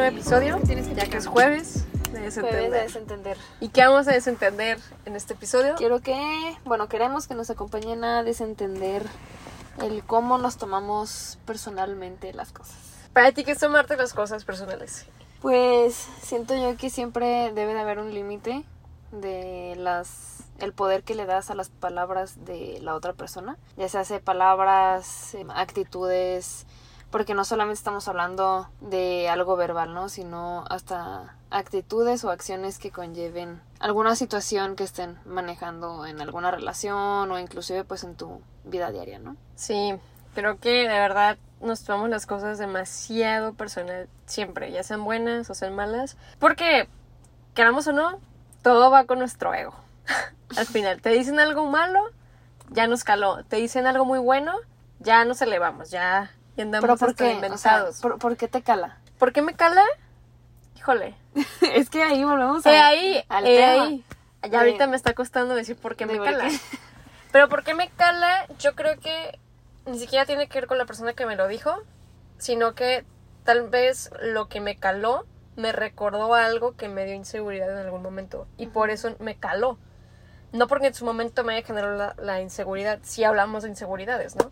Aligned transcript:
nuevo 0.00 0.16
episodio, 0.16 0.58
tienes 0.64 0.88
que 0.88 0.94
ya 0.94 1.06
que 1.06 1.18
es 1.18 1.26
jueves 1.26 1.84
de 2.04 2.10
Jueves 2.10 2.34
desentender. 2.34 2.72
de 2.72 2.80
desentender. 2.80 3.36
¿Y 3.60 3.68
qué 3.68 3.82
vamos 3.82 4.08
a 4.08 4.12
desentender 4.12 4.78
en 5.04 5.14
este 5.14 5.34
episodio? 5.34 5.74
Quiero 5.76 6.00
que, 6.00 6.56
bueno, 6.64 6.88
queremos 6.88 7.26
que 7.26 7.34
nos 7.34 7.50
acompañen 7.50 8.02
a 8.02 8.22
desentender 8.22 9.02
el 9.82 10.02
cómo 10.04 10.38
nos 10.38 10.56
tomamos 10.56 11.38
personalmente 11.44 12.32
las 12.32 12.50
cosas. 12.50 12.76
Para 13.12 13.32
ti, 13.32 13.44
¿qué 13.44 13.52
es 13.52 13.58
tomarte 13.58 13.94
las 13.98 14.14
cosas 14.14 14.46
personales? 14.46 15.04
Pues 15.42 16.08
siento 16.22 16.56
yo 16.56 16.78
que 16.78 16.88
siempre 16.88 17.52
debe 17.52 17.74
de 17.74 17.80
haber 17.80 17.98
un 17.98 18.14
límite 18.14 18.64
de 19.12 19.74
las 19.76 20.44
el 20.60 20.72
poder 20.72 21.02
que 21.02 21.14
le 21.14 21.26
das 21.26 21.50
a 21.50 21.54
las 21.54 21.68
palabras 21.68 22.44
de 22.46 22.78
la 22.80 22.94
otra 22.94 23.12
persona, 23.12 23.58
ya 23.76 23.88
sea 23.88 24.00
hace 24.00 24.20
palabras, 24.20 25.34
eh, 25.34 25.46
actitudes, 25.54 26.66
porque 27.10 27.34
no 27.34 27.44
solamente 27.44 27.78
estamos 27.78 28.08
hablando 28.08 28.68
de 28.80 29.28
algo 29.28 29.56
verbal, 29.56 29.94
¿no? 29.94 30.08
Sino 30.08 30.64
hasta 30.68 31.36
actitudes 31.50 32.24
o 32.24 32.30
acciones 32.30 32.78
que 32.78 32.90
conlleven 32.90 33.60
alguna 33.80 34.14
situación 34.14 34.76
que 34.76 34.84
estén 34.84 35.18
manejando 35.24 36.06
en 36.06 36.20
alguna 36.20 36.50
relación 36.50 37.30
o 37.30 37.38
inclusive 37.38 37.84
pues 37.84 38.04
en 38.04 38.14
tu 38.14 38.40
vida 38.64 38.90
diaria, 38.90 39.18
¿no? 39.18 39.36
Sí, 39.56 39.94
creo 40.34 40.58
que 40.58 40.88
de 40.88 40.98
verdad 40.98 41.38
nos 41.60 41.82
tomamos 41.82 42.10
las 42.10 42.26
cosas 42.26 42.58
demasiado 42.58 43.52
personal 43.54 44.08
siempre, 44.26 44.70
ya 44.72 44.82
sean 44.82 45.04
buenas 45.04 45.50
o 45.50 45.54
sean 45.54 45.74
malas, 45.74 46.16
porque 46.38 46.88
queramos 47.54 47.86
o 47.88 47.92
no, 47.92 48.20
todo 48.62 48.90
va 48.90 49.04
con 49.04 49.18
nuestro 49.18 49.52
ego. 49.52 49.74
Al 50.56 50.66
final, 50.66 51.00
te 51.02 51.10
dicen 51.10 51.40
algo 51.40 51.66
malo, 51.66 52.00
ya 52.70 52.86
nos 52.86 53.04
caló, 53.04 53.44
te 53.44 53.56
dicen 53.56 53.86
algo 53.86 54.04
muy 54.04 54.18
bueno, 54.18 54.54
ya 55.00 55.24
nos 55.24 55.42
elevamos, 55.42 55.90
ya, 55.90 56.30
andamos 56.62 56.82
Pero 56.82 56.96
¿por? 56.96 57.10
O 57.10 57.14
sea, 57.16 57.32
inventados. 57.32 58.00
¿por, 58.00 58.18
por 58.18 58.36
qué 58.36 58.48
te 58.48 58.62
cala? 58.62 58.98
¿Por 59.18 59.32
qué 59.32 59.42
me 59.42 59.54
cala? 59.54 59.84
Híjole. 60.76 61.14
es 61.74 61.90
que 61.90 62.02
ahí 62.02 62.24
volvemos 62.24 62.64
a, 62.66 62.86
ahí, 62.88 63.22
al 63.28 63.44
tema. 63.44 63.82
ahí. 63.84 64.04
Ya 64.42 64.48
De- 64.48 64.56
ahorita 64.56 64.86
me 64.86 64.96
está 64.96 65.12
costando 65.14 65.54
decir 65.54 65.76
por 65.76 65.96
qué 65.96 66.06
de 66.06 66.18
me 66.18 66.24
cala. 66.24 66.48
qué. 66.48 66.58
Pero 67.32 67.48
por 67.48 67.62
qué 67.62 67.74
me 67.74 67.88
cala, 67.90 68.46
yo 68.58 68.74
creo 68.74 68.98
que 68.98 69.38
ni 69.86 69.98
siquiera 69.98 70.24
tiene 70.26 70.48
que 70.48 70.58
ver 70.60 70.66
con 70.68 70.78
la 70.78 70.86
persona 70.86 71.12
que 71.12 71.26
me 71.26 71.36
lo 71.36 71.46
dijo, 71.48 71.74
sino 72.38 72.74
que 72.74 73.04
tal 73.44 73.68
vez 73.68 74.10
lo 74.20 74.48
que 74.48 74.60
me 74.60 74.76
caló 74.76 75.26
me 75.56 75.72
recordó 75.72 76.34
algo 76.34 76.74
que 76.76 76.88
me 76.88 77.04
dio 77.04 77.14
inseguridad 77.14 77.70
en 77.70 77.78
algún 77.84 78.02
momento. 78.02 78.46
Y 78.56 78.66
por 78.66 78.90
eso 78.90 79.14
me 79.20 79.36
caló. 79.36 79.78
No 80.52 80.66
porque 80.66 80.88
en 80.88 80.94
su 80.94 81.04
momento 81.04 81.44
me 81.44 81.54
haya 81.54 81.66
generado 81.66 81.96
la, 81.96 82.14
la 82.18 82.40
inseguridad. 82.40 82.98
Si 83.02 83.22
hablamos 83.22 83.62
de 83.62 83.68
inseguridades, 83.68 84.34
¿no? 84.36 84.50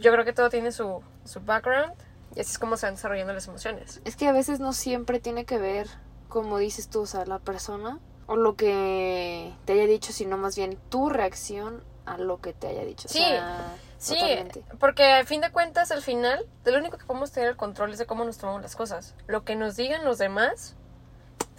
Yo 0.00 0.12
creo 0.12 0.24
que 0.24 0.32
todo 0.32 0.50
tiene 0.50 0.72
su, 0.72 1.02
su 1.24 1.40
background 1.40 1.92
y 2.34 2.40
así 2.40 2.52
es 2.52 2.58
como 2.58 2.76
se 2.76 2.86
van 2.86 2.94
desarrollando 2.96 3.32
las 3.32 3.46
emociones. 3.48 4.00
Es 4.04 4.16
que 4.16 4.26
a 4.28 4.32
veces 4.32 4.60
no 4.60 4.72
siempre 4.72 5.20
tiene 5.20 5.44
que 5.44 5.58
ver, 5.58 5.88
como 6.28 6.58
dices 6.58 6.88
tú, 6.88 7.02
o 7.02 7.06
sea, 7.06 7.24
la 7.26 7.38
persona 7.38 7.98
o 8.26 8.36
lo 8.36 8.56
que 8.56 9.52
te 9.66 9.74
haya 9.74 9.86
dicho, 9.86 10.12
sino 10.12 10.36
más 10.38 10.56
bien 10.56 10.78
tu 10.88 11.10
reacción 11.10 11.82
a 12.06 12.16
lo 12.18 12.40
que 12.40 12.52
te 12.52 12.66
haya 12.68 12.84
dicho. 12.84 13.06
O 13.08 13.12
Sí, 13.12 13.18
sea, 13.18 13.76
Sí, 13.98 14.14
totalmente. 14.14 14.64
porque 14.80 15.04
al 15.12 15.26
fin 15.26 15.40
de 15.40 15.50
cuentas, 15.50 15.90
al 15.90 16.02
final, 16.02 16.44
de 16.64 16.72
lo 16.72 16.78
único 16.78 16.98
que 16.98 17.06
podemos 17.06 17.32
tener 17.32 17.48
el 17.50 17.56
control 17.56 17.92
es 17.92 17.98
de 17.98 18.04
cómo 18.06 18.24
nos 18.24 18.36
tomamos 18.38 18.60
las 18.62 18.76
cosas. 18.76 19.14
Lo 19.26 19.44
que 19.44 19.56
nos 19.56 19.76
digan 19.76 20.04
los 20.04 20.18
demás, 20.18 20.74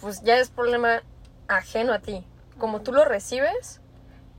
pues 0.00 0.22
ya 0.22 0.36
es 0.38 0.50
problema 0.50 1.02
ajeno 1.48 1.92
a 1.92 1.98
ti. 2.00 2.24
Como 2.58 2.82
tú 2.82 2.92
lo 2.92 3.04
recibes, 3.04 3.80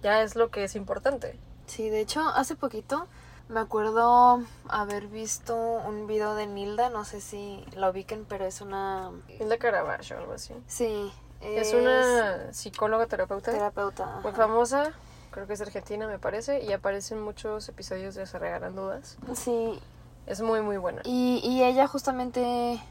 ya 0.03 0.21
es 0.21 0.35
lo 0.35 0.49
que 0.51 0.63
es 0.63 0.75
importante. 0.75 1.37
Sí, 1.65 1.89
de 1.89 1.99
hecho, 1.99 2.21
hace 2.29 2.55
poquito 2.55 3.07
me 3.49 3.59
acuerdo 3.59 4.43
haber 4.67 5.07
visto 5.07 5.55
un 5.55 6.07
video 6.07 6.35
de 6.35 6.47
Nilda, 6.47 6.89
no 6.89 7.05
sé 7.05 7.21
si 7.21 7.63
la 7.75 7.89
ubiquen, 7.89 8.25
pero 8.27 8.45
es 8.45 8.61
una... 8.61 9.11
La 9.39 9.57
Caravaggio 9.57 10.17
o 10.17 10.19
algo 10.19 10.33
así. 10.33 10.53
Sí, 10.67 11.11
Es, 11.41 11.73
una 11.73 12.51
psicóloga 12.53 13.05
terapeuta 13.05 13.51
terapeuta. 13.51 14.05
muy 14.21 14.31
ajá. 14.31 14.43
famosa, 14.47 14.91
creo 15.31 15.47
que 15.47 15.53
es 15.53 15.61
argentina, 15.61 16.07
me 16.07 16.19
parece, 16.19 16.63
y 16.63 16.73
aparece 16.73 17.13
en 17.15 17.21
muchos 17.21 17.69
episodios 17.69 18.15
de 18.15 18.25
Se 18.25 18.37
Regalan 18.37 18.75
Dudas. 18.75 19.17
Sí, 19.33 19.79
Es 20.25 20.41
muy, 20.41 20.61
muy 20.61 20.77
buena. 20.77 21.01
Y, 21.05 21.39
y 21.43 21.63
ella 21.63 21.87
justamente 21.87 22.81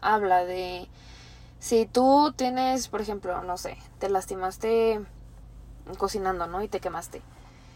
habla 0.00 0.44
de 0.44 0.88
si 1.60 1.86
tú 1.86 2.32
tienes, 2.36 2.88
por 2.88 3.00
ejemplo, 3.00 3.42
no 3.42 3.56
sé, 3.58 3.76
te 3.98 4.08
lastimaste 4.08 5.04
cocinando, 5.98 6.46
¿no? 6.46 6.62
Y 6.62 6.68
te 6.68 6.80
quemaste. 6.80 7.22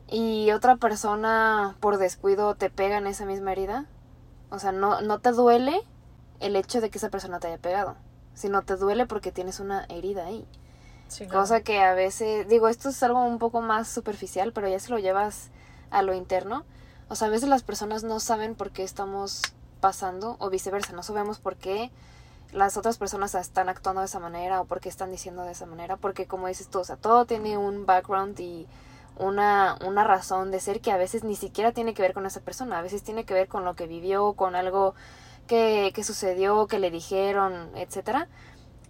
Y 0.09 0.51
otra 0.53 0.77
persona 0.77 1.77
por 1.81 1.99
descuido 1.99 2.55
te 2.55 2.71
pega 2.71 2.99
en 2.99 3.07
esa 3.07 3.25
misma 3.25 3.53
herida. 3.53 3.87
O 4.51 4.59
sea, 4.59 4.73
no, 4.73 5.01
no 5.01 5.19
te 5.19 5.33
duele 5.33 5.83
el 6.41 6.57
hecho 6.57 6.81
de 6.81 6.91
que 6.91 6.99
esa 6.99 7.11
persona 7.11 7.41
te 7.41 7.49
haya 7.49 7.59
pegado, 7.59 7.97
sino 8.35 8.63
te 8.63 8.77
duele 8.77 9.07
porque 9.07 9.33
tienes 9.33 9.61
una 9.61 9.85
herida 9.87 10.27
ahí. 10.27 10.47
Sí, 11.09 11.25
claro. 11.25 11.41
Cosa 11.41 11.61
que 11.63 11.81
a 11.81 11.95
veces, 11.95 12.49
digo, 12.49 12.69
esto 12.69 12.91
es 12.91 13.03
algo 13.03 13.25
un 13.25 13.39
poco 13.39 13.61
más 13.61 13.89
superficial, 13.89 14.53
pero 14.53 14.69
ya 14.69 14.79
se 14.79 14.91
lo 14.91 14.99
llevas 14.99 15.51
a 15.91 16.03
lo 16.03 16.15
interno. 16.15 16.65
O 17.09 17.15
sea, 17.15 17.29
a 17.29 17.31
veces 17.31 17.49
las 17.49 17.63
personas 17.63 18.05
no 18.05 18.21
saben 18.21 18.55
por 18.55 18.71
qué 18.71 18.83
estamos 18.83 19.43
pasando 19.81 20.37
o 20.39 20.51
viceversa, 20.51 20.93
no 20.93 21.03
sabemos 21.03 21.39
por 21.39 21.57
qué 21.57 21.91
las 22.53 22.77
otras 22.77 22.99
personas 22.99 23.35
están 23.35 23.69
actuando 23.69 24.01
de 24.01 24.07
esa 24.07 24.21
manera 24.21 24.61
o 24.61 24.65
por 24.65 24.81
qué 24.81 24.89
están 24.89 25.11
diciendo 25.11 25.43
de 25.43 25.53
esa 25.53 25.67
manera, 25.67 25.97
porque 25.97 26.27
como 26.27 26.47
dices 26.47 26.69
tú, 26.69 26.79
o 26.79 26.85
sea, 26.85 26.97
todo 26.97 27.27
tiene 27.27 27.59
un 27.59 27.85
background 27.85 28.39
y 28.41 28.67
una, 29.19 29.77
una 29.85 30.05
razón 30.05 30.51
de 30.51 30.61
ser 30.61 30.81
que 30.81 30.93
a 30.93 30.97
veces 30.97 31.25
ni 31.25 31.37
siquiera 31.37 31.73
tiene 31.73 31.95
que 31.95 32.03
ver 32.03 32.15
con 32.15 32.27
esa 32.27 32.41
persona, 32.41 32.79
a 32.79 32.83
veces 32.83 33.03
tiene 33.03 33.25
que 33.25 33.35
ver 33.35 33.49
con 33.49 33.65
lo 33.65 33.75
que 33.75 33.87
vivió, 33.87 34.35
con 34.35 34.57
algo 34.57 34.95
que, 35.47 35.93
que 35.95 36.05
sucedió, 36.05 36.67
que 36.67 36.79
le 36.79 36.91
dijeron, 36.91 37.71
etcétera 37.77 38.29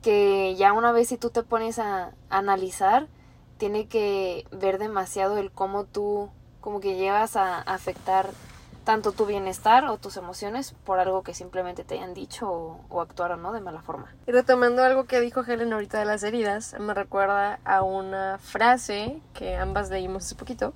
que 0.04 0.54
ya 0.56 0.74
una 0.74 0.92
vez 0.92 1.08
si 1.08 1.16
tú 1.16 1.30
te 1.30 1.42
pones 1.42 1.78
a 1.78 2.12
analizar, 2.28 3.08
tiene 3.56 3.88
que 3.88 4.46
ver 4.52 4.76
demasiado 4.78 5.38
el 5.38 5.50
cómo 5.50 5.84
tú, 5.84 6.28
como 6.60 6.78
que 6.78 6.96
llevas 6.96 7.36
a 7.36 7.62
afectar 7.62 8.28
tanto 8.84 9.12
tu 9.12 9.26
bienestar 9.26 9.86
o 9.86 9.96
tus 9.96 10.16
emociones 10.16 10.74
por 10.84 10.98
algo 10.98 11.22
que 11.22 11.34
simplemente 11.34 11.84
te 11.84 11.94
hayan 11.94 12.14
dicho 12.14 12.50
o, 12.50 12.80
o 12.88 13.00
actuaron, 13.00 13.42
¿no? 13.42 13.52
De 13.52 13.60
mala 13.60 13.82
forma. 13.82 14.14
Y 14.26 14.32
retomando 14.32 14.84
algo 14.84 15.04
que 15.04 15.20
dijo 15.20 15.42
Helen 15.42 15.72
ahorita 15.72 15.98
de 15.98 16.04
las 16.04 16.22
heridas, 16.22 16.76
me 16.78 16.94
recuerda 16.94 17.58
a 17.64 17.82
una 17.82 18.38
frase 18.38 19.20
que 19.32 19.56
ambas 19.56 19.90
leímos 19.90 20.24
hace 20.24 20.34
poquito, 20.34 20.74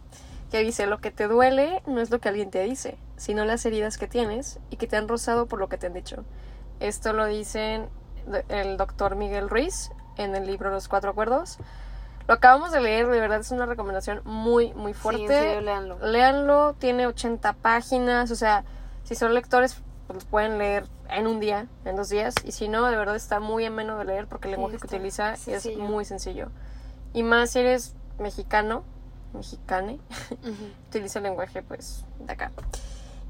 que 0.50 0.60
dice, 0.60 0.86
lo 0.86 0.98
que 0.98 1.10
te 1.10 1.28
duele 1.28 1.82
no 1.86 2.00
es 2.00 2.10
lo 2.10 2.20
que 2.20 2.28
alguien 2.28 2.50
te 2.50 2.62
dice, 2.62 2.98
sino 3.16 3.44
las 3.44 3.64
heridas 3.66 3.98
que 3.98 4.08
tienes 4.08 4.58
y 4.70 4.76
que 4.76 4.86
te 4.86 4.96
han 4.96 5.08
rozado 5.08 5.46
por 5.46 5.58
lo 5.58 5.69
que 5.69 5.76
te 5.76 5.86
han 5.86 5.92
dicho. 5.92 6.25
Esto 6.80 7.12
lo 7.12 7.26
dicen 7.26 7.88
el 8.48 8.76
doctor 8.76 9.16
Miguel 9.16 9.48
Ruiz 9.48 9.90
en 10.16 10.34
el 10.34 10.46
libro 10.46 10.70
Los 10.70 10.88
Cuatro 10.88 11.10
Acuerdos. 11.10 11.58
Lo 12.28 12.34
acabamos 12.34 12.71
de 12.72 12.81
leer, 12.81 13.09
de 13.09 13.21
verdad 13.21 13.41
es 13.41 13.50
una 13.50 13.66
recomendación 13.66 14.21
muy, 14.25 14.72
muy 14.75 14.93
fuerte. 14.94 15.27
Sí, 15.27 15.33
en 15.33 15.41
serio, 15.41 15.61
léanlo. 15.62 15.99
Léanlo, 16.06 16.75
tiene 16.75 17.06
80 17.06 17.55
páginas, 17.55 18.31
o 18.31 18.37
sea, 18.37 18.65
si 19.03 19.15
son 19.15 19.33
lectores, 19.34 19.81
pues 20.06 20.22
lo 20.22 20.31
pueden 20.31 20.59
leer 20.59 20.84
en 21.09 21.27
un 21.27 21.41
día, 21.41 21.67
en 21.87 21.97
dos 21.97 22.11
días, 22.11 22.34
y 22.44 22.53
si 22.53 22.69
no, 22.69 22.87
de 22.87 22.97
verdad 22.97 23.17
está 23.17 23.41
muy 23.41 23.65
ameno 23.65 23.99
de 23.99 24.05
leer 24.05 24.27
porque 24.27 24.49
el 24.49 24.55
Sí, 24.55 24.56
lenguaje 24.61 24.77
que 24.78 24.87
utiliza 24.87 25.37
sencillo. 25.37 25.83
es 25.84 25.91
muy 25.91 26.05
sencillo. 26.05 26.49
Y 27.15 27.22
más 27.22 27.50
si 27.50 27.61
eres 27.61 27.94
mexicano, 28.19 28.84
mexicane, 29.33 29.99
utiliza 30.88 31.21
el 31.21 31.22
lenguaje 31.25 31.62
pues 31.62 32.05
de 32.19 32.33
acá. 32.33 32.53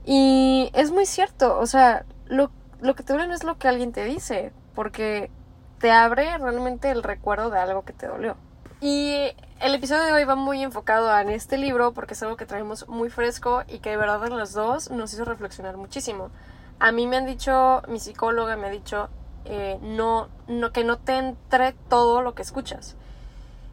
Y 0.04 0.70
es 0.75 0.91
muy 0.91 1.06
cierto, 1.06 1.58
o 1.58 1.66
sea, 1.66 2.04
lo, 2.26 2.50
lo 2.81 2.94
que 2.97 3.04
te 3.04 3.12
duele 3.12 3.28
no 3.28 3.34
es 3.34 3.44
lo 3.44 3.58
que 3.58 3.69
alguien 3.69 3.92
te 3.92 4.04
dice, 4.04 4.53
porque 4.75 5.31
te 5.78 5.92
abre 5.92 6.37
realmente 6.38 6.91
el 6.91 7.04
recuerdo 7.04 7.50
de 7.50 7.60
algo 7.60 7.84
que 7.84 7.92
te 7.92 8.08
dolió. 8.08 8.37
Y 8.80 9.32
el 9.60 9.74
episodio 9.74 10.04
de 10.04 10.12
hoy 10.12 10.25
va 10.25 10.36
muy 10.36 10.62
enfocado 10.62 11.16
en 11.19 11.30
este 11.30 11.58
libro 11.58 11.92
porque 11.92 12.14
es 12.14 12.22
algo 12.22 12.36
que 12.36 12.46
traemos 12.46 12.86
muy 12.86 13.10
fresco 13.10 13.64
y 13.66 13.80
que 13.80 13.90
de 13.90 13.96
verdad 13.96 14.25
en 14.26 14.38
los 14.38 14.52
dos 14.52 14.90
nos 14.90 15.12
hizo 15.12 15.25
reflexionar 15.25 15.76
muchísimo. 15.76 16.30
A 16.78 16.92
mí 16.92 17.08
me 17.08 17.16
han 17.16 17.26
dicho, 17.26 17.82
mi 17.88 17.98
psicóloga 17.98 18.56
me 18.56 18.69
ha 18.69 18.70
dicho, 18.70 19.08
eh, 19.44 19.78
no, 19.82 20.28
no, 20.46 20.70
que 20.70 20.84
no 20.84 20.96
te 20.96 21.16
entre 21.16 21.72
todo 21.88 22.22
lo 22.22 22.36
que 22.36 22.42
escuchas. 22.42 22.94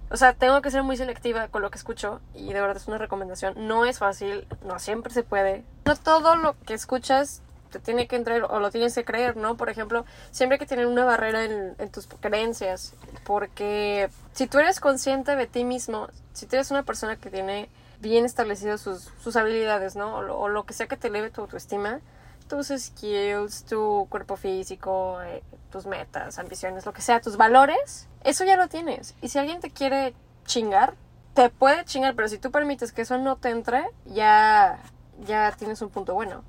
O 0.09 0.17
sea, 0.17 0.33
tengo 0.33 0.61
que 0.63 0.71
ser 0.71 0.81
muy 0.81 0.97
selectiva 0.97 1.49
con 1.49 1.61
lo 1.61 1.69
que 1.69 1.77
escucho 1.77 2.19
y 2.33 2.51
de 2.51 2.61
verdad 2.61 2.77
es 2.77 2.87
una 2.87 2.97
recomendación. 2.97 3.67
No 3.67 3.85
es 3.85 3.99
fácil, 3.99 4.47
no 4.65 4.79
siempre 4.79 5.13
se 5.13 5.21
puede. 5.21 5.63
No 5.85 5.95
todo 5.95 6.35
lo 6.35 6.59
que 6.61 6.73
escuchas 6.73 7.43
te 7.75 7.85
tiene 7.85 8.07
que 8.07 8.15
entrar 8.15 8.43
o 8.43 8.59
lo 8.59 8.71
tienes 8.71 8.95
que 8.95 9.03
creer, 9.03 9.35
¿no? 9.35 9.57
Por 9.57 9.69
ejemplo, 9.69 10.05
siempre 10.31 10.55
hay 10.55 10.59
que 10.59 10.65
tener 10.65 10.87
una 10.87 11.03
barrera 11.03 11.43
en, 11.43 11.75
en 11.77 11.89
tus 11.91 12.07
creencias 12.07 12.93
porque 13.25 14.09
si 14.33 14.47
tú 14.47 14.59
eres 14.59 14.79
consciente 14.79 15.35
de 15.35 15.47
ti 15.47 15.65
mismo, 15.65 16.07
si 16.33 16.45
tú 16.45 16.55
eres 16.55 16.71
una 16.71 16.83
persona 16.83 17.17
que 17.17 17.29
tiene 17.29 17.69
bien 17.99 18.23
establecidas 18.23 18.79
sus, 18.79 19.11
sus 19.21 19.35
habilidades, 19.35 19.95
¿no? 19.95 20.17
O 20.17 20.21
lo, 20.21 20.39
o 20.39 20.47
lo 20.47 20.63
que 20.63 20.73
sea 20.73 20.87
que 20.87 20.95
te 20.95 21.09
eleve 21.09 21.31
tu 21.31 21.41
autoestima, 21.41 21.99
tus 22.47 22.67
skills, 22.67 23.65
tu 23.65 24.07
cuerpo 24.09 24.37
físico, 24.37 25.21
eh, 25.21 25.43
tus 25.71 25.85
metas, 25.85 26.39
ambiciones, 26.39 26.85
lo 26.85 26.93
que 26.93 27.01
sea, 27.01 27.19
tus 27.19 27.35
valores, 27.35 28.07
eso 28.23 28.45
ya 28.45 28.55
lo 28.55 28.67
tienes. 28.67 29.15
Y 29.21 29.29
si 29.29 29.39
alguien 29.39 29.59
te 29.59 29.71
quiere 29.71 30.13
chingar, 30.45 30.93
te 31.33 31.49
puede 31.49 31.83
chingar, 31.83 32.15
pero 32.15 32.29
si 32.29 32.37
tú 32.37 32.51
permites 32.51 32.93
que 32.93 33.01
eso 33.01 33.17
no 33.17 33.35
te 33.35 33.49
entre, 33.49 33.83
ya, 34.05 34.79
ya 35.25 35.51
tienes 35.57 35.81
un 35.81 35.89
punto 35.89 36.13
bueno. 36.13 36.43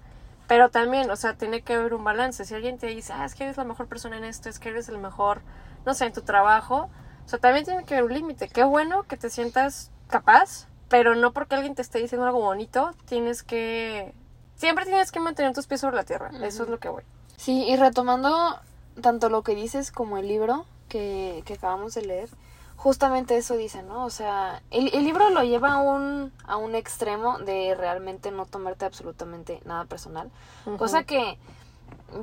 Pero 0.46 0.70
también, 0.70 1.10
o 1.10 1.16
sea, 1.16 1.34
tiene 1.34 1.62
que 1.62 1.74
haber 1.74 1.94
un 1.94 2.04
balance. 2.04 2.44
Si 2.44 2.54
alguien 2.54 2.78
te 2.78 2.86
dice, 2.86 3.12
ah, 3.12 3.24
es 3.24 3.34
que 3.34 3.44
eres 3.44 3.56
la 3.56 3.64
mejor 3.64 3.88
persona 3.88 4.16
en 4.16 4.24
esto, 4.24 4.48
es 4.48 4.58
que 4.58 4.68
eres 4.68 4.88
el 4.88 4.98
mejor, 4.98 5.42
no 5.84 5.94
sé, 5.94 6.06
en 6.06 6.12
tu 6.12 6.22
trabajo, 6.22 6.88
o 7.24 7.28
sea, 7.28 7.40
también 7.40 7.64
tiene 7.64 7.84
que 7.84 7.94
haber 7.94 8.04
un 8.04 8.14
límite. 8.14 8.48
Qué 8.48 8.62
bueno 8.62 9.02
que 9.02 9.16
te 9.16 9.30
sientas 9.30 9.90
capaz, 10.06 10.68
pero 10.88 11.16
no 11.16 11.32
porque 11.32 11.56
alguien 11.56 11.74
te 11.74 11.82
esté 11.82 11.98
diciendo 11.98 12.26
algo 12.26 12.40
bonito, 12.40 12.92
tienes 13.06 13.42
que... 13.42 14.14
Siempre 14.54 14.84
tienes 14.84 15.10
que 15.10 15.20
mantener 15.20 15.52
tus 15.52 15.66
pies 15.66 15.80
sobre 15.80 15.96
la 15.96 16.04
tierra. 16.04 16.30
Eso 16.42 16.62
es 16.62 16.68
lo 16.68 16.78
que 16.78 16.88
voy. 16.88 17.02
Sí, 17.36 17.64
y 17.68 17.76
retomando 17.76 18.58
tanto 19.02 19.28
lo 19.28 19.42
que 19.42 19.54
dices 19.54 19.90
como 19.90 20.16
el 20.18 20.28
libro 20.28 20.64
que, 20.88 21.42
que 21.44 21.54
acabamos 21.54 21.94
de 21.94 22.02
leer, 22.02 22.30
justamente 22.76 23.36
eso 23.36 23.56
dice, 23.56 23.82
¿no? 23.82 24.04
O 24.04 24.10
sea, 24.10 24.62
el, 24.70 24.94
el 24.94 25.04
libro 25.04 25.30
lo 25.30 25.42
lleva 25.42 25.72
a 25.72 25.78
un, 25.78 26.32
a 26.46 26.56
un 26.56 26.74
extremo 26.74 27.38
de 27.38 27.74
realmente 27.74 28.30
no 28.30 28.46
tomarte 28.46 28.84
absolutamente 28.84 29.60
nada 29.64 29.84
personal. 29.84 30.30
Cosa 30.78 31.04
que 31.04 31.38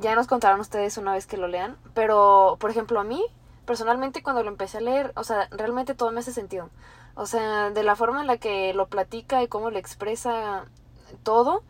ya 0.00 0.14
nos 0.14 0.26
contarán 0.26 0.60
ustedes 0.60 0.96
una 0.96 1.12
vez 1.12 1.26
que 1.26 1.36
lo 1.36 1.48
lean. 1.48 1.76
Pero, 1.94 2.56
por 2.60 2.70
ejemplo, 2.70 3.00
a 3.00 3.04
mí, 3.04 3.22
personalmente, 3.66 4.22
cuando 4.22 4.42
lo 4.42 4.48
empecé 4.48 4.78
a 4.78 4.80
leer, 4.80 5.12
o 5.16 5.24
sea, 5.24 5.48
realmente 5.50 5.94
todo 5.94 6.10
me 6.12 6.20
hace 6.20 6.32
sentido. 6.32 6.70
O 7.14 7.26
sea, 7.26 7.70
de 7.70 7.82
la 7.82 7.96
forma 7.96 8.20
en 8.20 8.26
la 8.26 8.38
que 8.38 8.74
lo 8.74 8.86
platica 8.86 9.42
y 9.42 9.48
cómo 9.48 9.70
lo 9.70 9.78
expresa 9.78 10.64
todo, 11.22 11.62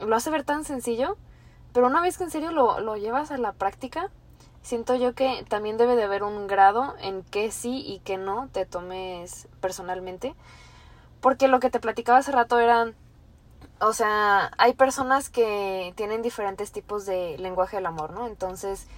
lo 0.00 0.16
hace 0.16 0.30
ver 0.30 0.44
tan 0.44 0.64
sencillo. 0.64 1.16
Pero 1.72 1.86
una 1.86 2.02
vez 2.02 2.18
que 2.18 2.24
en 2.24 2.30
serio 2.30 2.52
lo, 2.52 2.80
lo 2.80 2.96
llevas 2.96 3.30
a 3.30 3.38
la 3.38 3.52
práctica, 3.52 4.10
siento 4.62 4.94
yo 4.94 5.14
que 5.14 5.44
también 5.48 5.76
debe 5.76 5.96
de 5.96 6.04
haber 6.04 6.22
un 6.22 6.46
grado 6.46 6.94
en 7.00 7.22
que 7.24 7.50
sí 7.50 7.84
y 7.86 7.98
que 8.00 8.16
no 8.16 8.48
te 8.52 8.66
tomes 8.66 9.48
personalmente. 9.60 10.34
Porque 11.20 11.48
lo 11.48 11.60
que 11.60 11.70
te 11.70 11.80
platicaba 11.80 12.18
hace 12.18 12.32
rato 12.32 12.58
eran, 12.58 12.94
o 13.80 13.92
sea, 13.92 14.50
hay 14.58 14.74
personas 14.74 15.30
que 15.30 15.92
tienen 15.96 16.22
diferentes 16.22 16.72
tipos 16.72 17.06
de 17.06 17.36
lenguaje 17.38 17.76
del 17.76 17.86
amor, 17.86 18.12
¿no? 18.12 18.26
Entonces, 18.26 18.88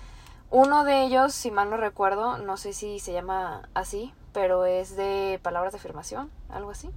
uno 0.51 0.85
de 0.85 1.03
ellos, 1.03 1.35
si 1.35 1.51
mal 1.51 1.69
no 1.69 1.77
recuerdo, 1.77 2.39
no 2.39 2.57
sé 2.57 2.73
si 2.73 2.99
se 3.01 3.13
llama 3.13 3.69
así, 3.75 4.15
pero 4.33 4.65
es 4.65 4.97
de 4.97 5.39
palabras 5.43 5.73
de 5.73 5.79
afirmación, 5.79 6.31
algo 6.49 6.71
así. 6.71 6.91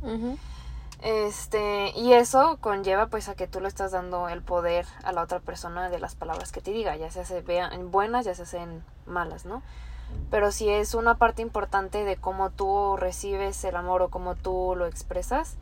Este, 1.01 1.91
y 1.95 2.13
eso 2.13 2.57
conlleva 2.59 3.07
pues 3.07 3.29
a 3.29 3.35
que 3.35 3.47
tú 3.47 3.59
le 3.61 3.67
estás 3.67 3.91
dando 3.91 4.29
el 4.29 4.41
poder 4.41 4.85
a 5.03 5.11
la 5.11 5.21
otra 5.21 5.39
persona 5.39 5.89
de 5.89 5.99
las 5.99 6.15
palabras 6.15 6.51
que 6.51 6.61
te 6.61 6.71
diga, 6.71 6.95
ya 6.95 7.11
sea 7.11 7.23
se 7.23 7.41
vean 7.41 7.91
buenas, 7.91 8.25
ya 8.25 8.33
se 8.33 8.43
hacen 8.43 8.83
malas, 9.05 9.45
¿no? 9.45 9.61
Pero 10.31 10.51
si 10.51 10.69
es 10.69 10.95
una 10.95 11.15
parte 11.15 11.41
importante 11.41 12.03
de 12.03 12.17
cómo 12.17 12.49
tú 12.49 12.97
recibes 12.97 13.63
el 13.63 13.75
amor 13.75 14.01
o 14.01 14.09
cómo 14.09 14.35
tú 14.35 14.73
lo 14.75 14.87
expresas, 14.87 15.57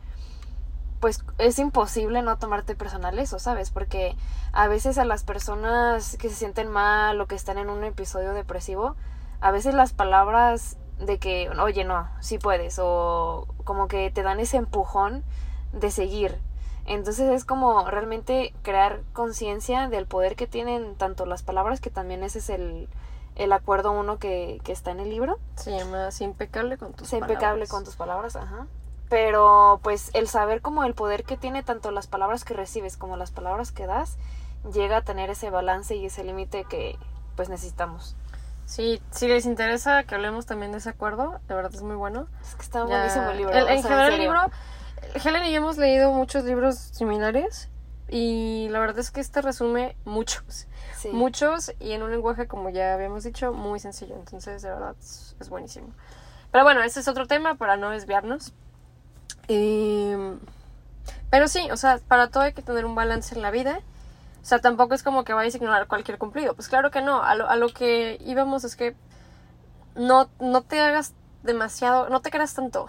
pues 1.00 1.22
es 1.38 1.58
imposible 1.58 2.22
no 2.22 2.38
tomarte 2.38 2.74
personal 2.74 3.18
eso, 3.18 3.38
¿sabes? 3.38 3.70
Porque 3.70 4.16
a 4.52 4.68
veces 4.68 4.96
a 4.98 5.04
las 5.04 5.24
personas 5.24 6.16
que 6.16 6.30
se 6.30 6.34
sienten 6.34 6.68
mal 6.68 7.20
o 7.20 7.26
que 7.26 7.34
están 7.34 7.58
en 7.58 7.68
un 7.68 7.84
episodio 7.84 8.32
depresivo, 8.32 8.96
a 9.40 9.50
veces 9.50 9.74
las 9.74 9.92
palabras 9.92 10.78
de 10.98 11.18
que, 11.18 11.50
oye, 11.50 11.84
no, 11.84 12.08
sí 12.20 12.38
puedes, 12.38 12.78
o 12.80 13.46
como 13.64 13.88
que 13.88 14.10
te 14.10 14.22
dan 14.22 14.40
ese 14.40 14.56
empujón 14.56 15.24
de 15.72 15.90
seguir. 15.90 16.38
Entonces 16.86 17.30
es 17.30 17.44
como 17.44 17.88
realmente 17.90 18.54
crear 18.62 19.02
conciencia 19.12 19.88
del 19.88 20.06
poder 20.06 20.36
que 20.36 20.46
tienen 20.46 20.94
tanto 20.94 21.26
las 21.26 21.42
palabras, 21.42 21.80
que 21.80 21.90
también 21.90 22.22
ese 22.22 22.38
es 22.38 22.48
el, 22.48 22.88
el 23.34 23.52
acuerdo 23.52 23.92
uno 23.92 24.18
que, 24.18 24.60
que 24.64 24.72
está 24.72 24.92
en 24.92 25.00
el 25.00 25.10
libro. 25.10 25.38
Se 25.56 25.76
llama 25.76 26.08
impecable 26.20 26.78
con 26.78 26.92
tus 26.92 27.10
palabras. 27.10 27.30
impecable 27.30 27.66
con 27.66 27.84
tus 27.84 27.96
palabras, 27.96 28.36
ajá. 28.36 28.66
Pero 29.08 29.80
pues 29.82 30.10
el 30.14 30.28
saber 30.28 30.62
como 30.62 30.84
el 30.84 30.94
poder 30.94 31.24
que 31.24 31.36
tiene 31.36 31.62
tanto 31.62 31.90
las 31.90 32.06
palabras 32.06 32.44
que 32.44 32.54
recibes 32.54 32.96
como 32.96 33.16
las 33.16 33.30
palabras 33.30 33.72
que 33.72 33.86
das, 33.86 34.16
llega 34.72 34.98
a 34.98 35.02
tener 35.02 35.30
ese 35.30 35.50
balance 35.50 35.94
y 35.94 36.06
ese 36.06 36.24
límite 36.24 36.64
que 36.64 36.98
pues 37.36 37.48
necesitamos. 37.48 38.16
Sí, 38.66 39.00
si 39.12 39.28
les 39.28 39.46
interesa 39.46 40.02
que 40.02 40.16
hablemos 40.16 40.44
también 40.44 40.72
de 40.72 40.78
ese 40.78 40.90
acuerdo, 40.90 41.40
de 41.46 41.54
verdad 41.54 41.72
es 41.72 41.82
muy 41.82 41.94
bueno. 41.94 42.26
Es 42.42 42.56
que 42.56 42.62
está 42.62 42.82
buenísimo 42.82 43.30
el 43.30 43.38
libro. 43.38 43.54
en 43.54 43.82
general 43.82 44.12
el 44.12 44.18
libro, 44.18 44.50
Helen 45.24 45.44
y 45.44 45.52
yo 45.52 45.58
hemos 45.58 45.78
leído 45.78 46.10
muchos 46.12 46.44
libros 46.44 46.76
similares 46.76 47.70
y 48.08 48.68
la 48.70 48.80
verdad 48.80 48.98
es 48.98 49.12
que 49.12 49.20
este 49.20 49.40
resume 49.40 49.96
muchos. 50.04 50.66
Muchos 51.12 51.72
y 51.78 51.92
en 51.92 52.02
un 52.02 52.10
lenguaje, 52.10 52.48
como 52.48 52.68
ya 52.68 52.94
habíamos 52.94 53.22
dicho, 53.22 53.52
muy 53.52 53.78
sencillo. 53.78 54.16
Entonces, 54.16 54.62
de 54.62 54.70
verdad, 54.70 54.96
es, 55.00 55.48
buenísimo. 55.48 55.88
Pero 56.50 56.64
bueno, 56.64 56.82
ese 56.82 56.98
es 56.98 57.06
otro 57.06 57.28
tema 57.28 57.54
para 57.54 57.76
no 57.76 57.90
desviarnos. 57.90 58.52
Em, 59.46 60.40
pero 61.30 61.46
sí, 61.46 61.70
o 61.70 61.76
sea, 61.76 62.00
para 62.08 62.28
todo 62.28 62.42
hay 62.42 62.52
que 62.52 62.62
tener 62.62 62.84
un 62.84 62.96
balance 62.96 63.36
en 63.36 63.42
la 63.42 63.52
vida 63.52 63.80
o 64.46 64.48
sea, 64.48 64.60
tampoco 64.60 64.94
es 64.94 65.02
como 65.02 65.24
que 65.24 65.32
vayas 65.32 65.54
a 65.54 65.56
ignorar 65.56 65.88
cualquier 65.88 66.18
cumplido. 66.18 66.54
Pues 66.54 66.68
claro 66.68 66.92
que 66.92 67.02
no. 67.02 67.20
A 67.20 67.34
lo, 67.34 67.50
a 67.50 67.56
lo 67.56 67.66
que 67.70 68.16
íbamos 68.24 68.62
es 68.62 68.76
que 68.76 68.94
no, 69.96 70.28
no 70.38 70.62
te 70.62 70.78
hagas 70.78 71.14
demasiado, 71.42 72.08
no 72.10 72.20
te 72.20 72.30
creas 72.30 72.54
tanto. 72.54 72.86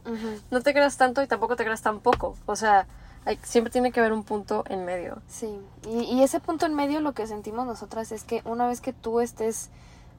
no 0.50 0.62
te 0.62 0.72
creas 0.72 0.96
tanto 0.96 1.22
y 1.22 1.28
tampoco 1.28 1.54
te 1.54 1.62
creas 1.62 1.80
tan 1.80 2.00
poco. 2.00 2.34
O 2.46 2.56
sea, 2.56 2.88
hay, 3.24 3.38
siempre 3.44 3.70
tiene 3.70 3.92
que 3.92 4.00
haber 4.00 4.12
un 4.12 4.24
punto 4.24 4.64
en 4.66 4.84
medio. 4.84 5.22
Sí, 5.28 5.60
y, 5.86 6.00
y, 6.12 6.24
ese 6.24 6.40
punto 6.40 6.66
en 6.66 6.74
medio 6.74 6.98
lo 6.98 7.12
que 7.12 7.28
sentimos 7.28 7.68
nosotras 7.68 8.10
es 8.10 8.24
que 8.24 8.42
una 8.44 8.66
vez 8.66 8.80
que 8.80 8.92
tú 8.92 9.20
estés 9.20 9.70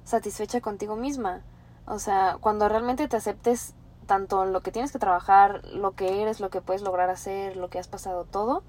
satisfecha 0.06 0.62
contigo 0.62 0.96
misma, 0.96 1.42
o 1.86 2.00
sea, 2.00 2.38
cuando 2.40 2.70
realmente 2.70 3.10
te 3.10 3.18
aceptes 3.18 3.74
tanto 4.06 4.46
en 4.46 4.54
lo 4.54 4.62
que 4.62 4.72
tienes 4.72 4.94
que 4.94 5.00
trabajar, 5.00 5.66
lo 5.66 5.96
que 5.96 6.22
eres, 6.22 6.40
lo 6.40 6.50
que 6.50 6.62
puedes 6.62 6.82
lograr 6.82 7.10
hacer, 7.10 7.58
lo 7.58 7.70
que 7.70 7.78
has 7.78 7.90
pasado, 7.90 8.24
todo, 8.24 8.64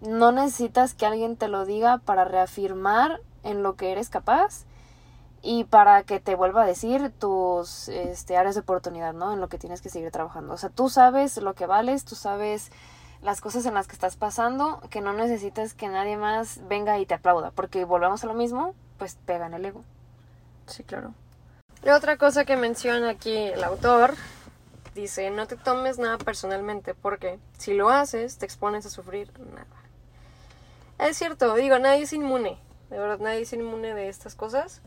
no 0.00 0.32
necesitas 0.32 0.94
que 0.94 1.06
alguien 1.06 1.36
te 1.36 1.48
lo 1.48 1.64
diga 1.64 1.98
para 1.98 2.24
reafirmar 2.24 3.20
en 3.42 3.62
lo 3.62 3.76
que 3.76 3.92
eres 3.92 4.10
capaz 4.10 4.64
y 5.42 5.64
para 5.64 6.02
que 6.04 6.20
te 6.20 6.34
vuelva 6.34 6.62
a 6.62 6.66
decir 6.66 7.12
tus 7.18 7.88
este, 7.88 8.36
áreas 8.36 8.54
de 8.54 8.62
oportunidad, 8.62 9.12
¿no? 9.12 9.32
En 9.32 9.40
lo 9.40 9.48
que 9.48 9.58
tienes 9.58 9.82
que 9.82 9.90
seguir 9.90 10.10
trabajando. 10.10 10.54
O 10.54 10.56
sea, 10.56 10.70
tú 10.70 10.88
sabes 10.88 11.36
lo 11.36 11.54
que 11.54 11.66
vales, 11.66 12.04
tú 12.04 12.14
sabes 12.14 12.70
las 13.22 13.40
cosas 13.40 13.66
en 13.66 13.74
las 13.74 13.86
que 13.86 13.94
estás 13.94 14.16
pasando, 14.16 14.80
que 14.90 15.00
no 15.00 15.12
necesitas 15.12 15.74
que 15.74 15.88
nadie 15.88 16.16
más 16.16 16.60
venga 16.68 16.98
y 16.98 17.06
te 17.06 17.14
aplauda, 17.14 17.50
porque 17.50 17.84
volvemos 17.84 18.24
a 18.24 18.26
lo 18.26 18.34
mismo, 18.34 18.74
pues 18.98 19.18
pegan 19.26 19.54
el 19.54 19.64
ego. 19.64 19.82
Sí, 20.66 20.82
claro. 20.82 21.12
Y 21.84 21.90
otra 21.90 22.16
cosa 22.16 22.44
que 22.44 22.56
menciona 22.56 23.10
aquí 23.10 23.36
el 23.36 23.64
autor 23.64 24.14
dice, 24.94 25.30
no 25.30 25.46
te 25.46 25.56
tomes 25.56 25.98
nada 25.98 26.18
personalmente, 26.18 26.94
porque 26.94 27.38
si 27.58 27.74
lo 27.74 27.90
haces, 27.90 28.38
te 28.38 28.46
expones 28.46 28.86
a 28.86 28.90
sufrir 28.90 29.30
nada. 29.38 29.66
Es 30.98 31.16
cierto, 31.16 31.54
digo, 31.54 31.78
nadie 31.78 32.02
es 32.02 32.12
inmune, 32.12 32.58
de 32.90 32.98
verdad, 32.98 33.18
nadie 33.18 33.42
es 33.42 33.52
inmune 33.52 33.94
de 33.94 34.08
estas 34.08 34.34
cosas. 34.34 34.80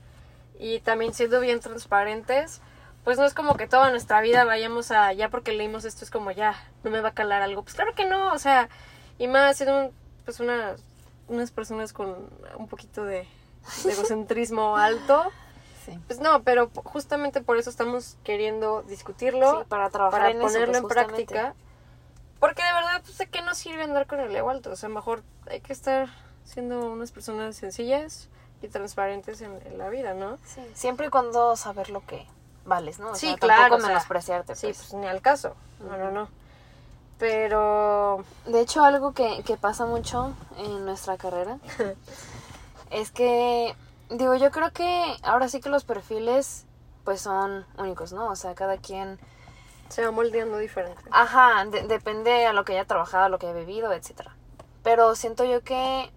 Y 0.59 0.79
también 0.79 1.13
siendo 1.13 1.39
bien 1.39 1.59
transparentes, 1.59 2.61
pues 3.03 3.17
no 3.17 3.25
es 3.25 3.33
como 3.33 3.55
que 3.55 3.67
toda 3.67 3.89
nuestra 3.89 4.21
vida 4.21 4.43
vayamos 4.43 4.91
a, 4.91 5.13
ya 5.13 5.29
porque 5.29 5.53
leímos 5.53 5.85
esto 5.85 6.03
es 6.03 6.11
como 6.11 6.31
ya, 6.31 6.55
no 6.83 6.91
me 6.91 7.01
va 7.01 7.09
a 7.09 7.13
calar 7.13 7.41
algo. 7.41 7.63
Pues 7.63 7.75
claro 7.75 7.93
que 7.93 8.05
no, 8.05 8.33
o 8.33 8.39
sea, 8.39 8.69
y 9.19 9.27
más 9.27 9.57
siendo 9.57 9.91
pues 10.25 10.39
una, 10.39 10.75
unas 11.27 11.51
personas 11.51 11.93
con 11.93 12.29
un 12.57 12.67
poquito 12.67 13.05
de, 13.05 13.27
egocentrismo 13.85 14.77
alto. 14.77 15.31
Pues 16.07 16.19
no, 16.19 16.43
pero 16.43 16.69
justamente 16.83 17.39
por 17.39 17.57
eso 17.57 17.69
estamos 17.69 18.17
queriendo 18.25 18.81
discutirlo, 18.83 19.65
para 19.69 19.89
trabajar 19.89 20.33
para 20.33 20.39
ponerlo 20.41 20.73
pues, 20.73 20.83
en 20.83 20.87
práctica 20.89 21.55
porque 22.39 22.63
de 22.63 22.73
verdad, 22.73 23.01
pues, 23.03 23.17
¿de 23.17 23.27
qué 23.27 23.41
nos 23.41 23.57
sirve 23.57 23.83
andar 23.83 24.07
con 24.07 24.19
el 24.19 24.35
ego 24.35 24.49
alto? 24.49 24.71
O 24.71 24.75
sea, 24.75 24.89
mejor 24.89 25.23
hay 25.49 25.61
que 25.61 25.73
estar 25.73 26.09
siendo 26.43 26.91
unas 26.91 27.11
personas 27.11 27.55
sencillas 27.55 28.29
y 28.61 28.67
transparentes 28.67 29.41
en, 29.41 29.59
la 29.77 29.89
vida, 29.89 30.13
¿no? 30.13 30.37
Sí, 30.45 30.61
siempre 30.73 31.07
y 31.07 31.09
cuando 31.09 31.55
saber 31.55 31.89
lo 31.89 32.05
que 32.05 32.25
vales, 32.65 32.99
¿no? 32.99 33.11
O 33.11 33.15
sí, 33.15 33.27
sea, 33.27 33.37
claro. 33.37 33.77
menospreciarte. 33.77 34.55
Sí, 34.55 34.67
pues. 34.67 34.77
pues 34.77 34.93
ni 34.93 35.07
al 35.07 35.21
caso. 35.21 35.55
No, 35.79 35.97
no, 35.97 36.11
no. 36.11 36.29
Pero... 37.17 38.23
De 38.45 38.61
hecho, 38.61 38.83
algo 38.83 39.13
que, 39.13 39.43
que 39.43 39.57
pasa 39.57 39.85
mucho 39.85 40.33
en 40.57 40.85
nuestra 40.85 41.17
carrera 41.17 41.57
es 42.91 43.11
que, 43.11 43.75
digo, 44.09 44.35
yo 44.35 44.51
creo 44.51 44.71
que 44.71 45.17
ahora 45.23 45.49
sí 45.49 45.59
que 45.59 45.69
los 45.69 45.83
perfiles 45.83 46.65
pues 47.03 47.21
son 47.21 47.65
únicos, 47.77 48.11
¿no? 48.11 48.27
O 48.27 48.35
sea, 48.35 48.53
cada 48.53 48.77
quien 48.77 49.17
se 49.89 50.03
va 50.03 50.11
moldeando 50.11 50.57
diferente. 50.57 51.01
Ajá, 51.11 51.65
depende 51.65 52.45
a 52.45 52.53
lo 52.53 52.65
que 52.65 52.73
haya 52.73 52.85
trabajado, 52.85 53.25
a 53.25 53.29
lo 53.29 53.39
que 53.39 53.47
haya 53.47 53.59
vivido, 53.59 53.91
etc. 53.93 54.29
Pero 54.83 55.15
siento 55.15 55.43
yo 55.43 55.63
que 55.63 56.11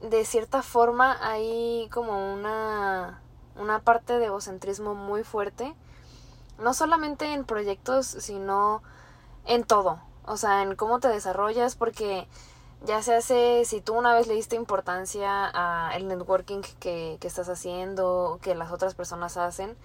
de 0.00 0.24
cierta 0.24 0.62
forma 0.62 1.18
hay 1.20 1.88
como 1.92 2.32
una, 2.32 3.22
una 3.56 3.80
parte 3.80 4.18
de 4.18 4.26
egocentrismo 4.26 4.94
muy 4.94 5.24
fuerte. 5.24 5.74
No 6.58 6.74
solamente 6.74 7.32
en 7.32 7.44
proyectos, 7.44 8.06
sino 8.06 8.82
en 9.46 9.64
todo. 9.64 10.00
O 10.24 10.36
sea, 10.36 10.62
en 10.62 10.76
cómo 10.76 11.00
te 11.00 11.08
desarrollas, 11.08 11.74
porque 11.74 12.28
ya 12.84 13.02
se 13.02 13.14
hace, 13.14 13.64
si 13.64 13.80
tú 13.80 13.94
una 13.94 14.14
vez 14.14 14.26
le 14.26 14.34
diste 14.34 14.56
importancia 14.56 15.46
al 15.46 16.06
networking 16.06 16.62
que, 16.80 17.16
que 17.20 17.26
estás 17.26 17.48
haciendo, 17.48 18.38
que 18.42 18.54
las 18.54 18.72
otras 18.72 18.94
personas 18.94 19.36
hacen, 19.36 19.76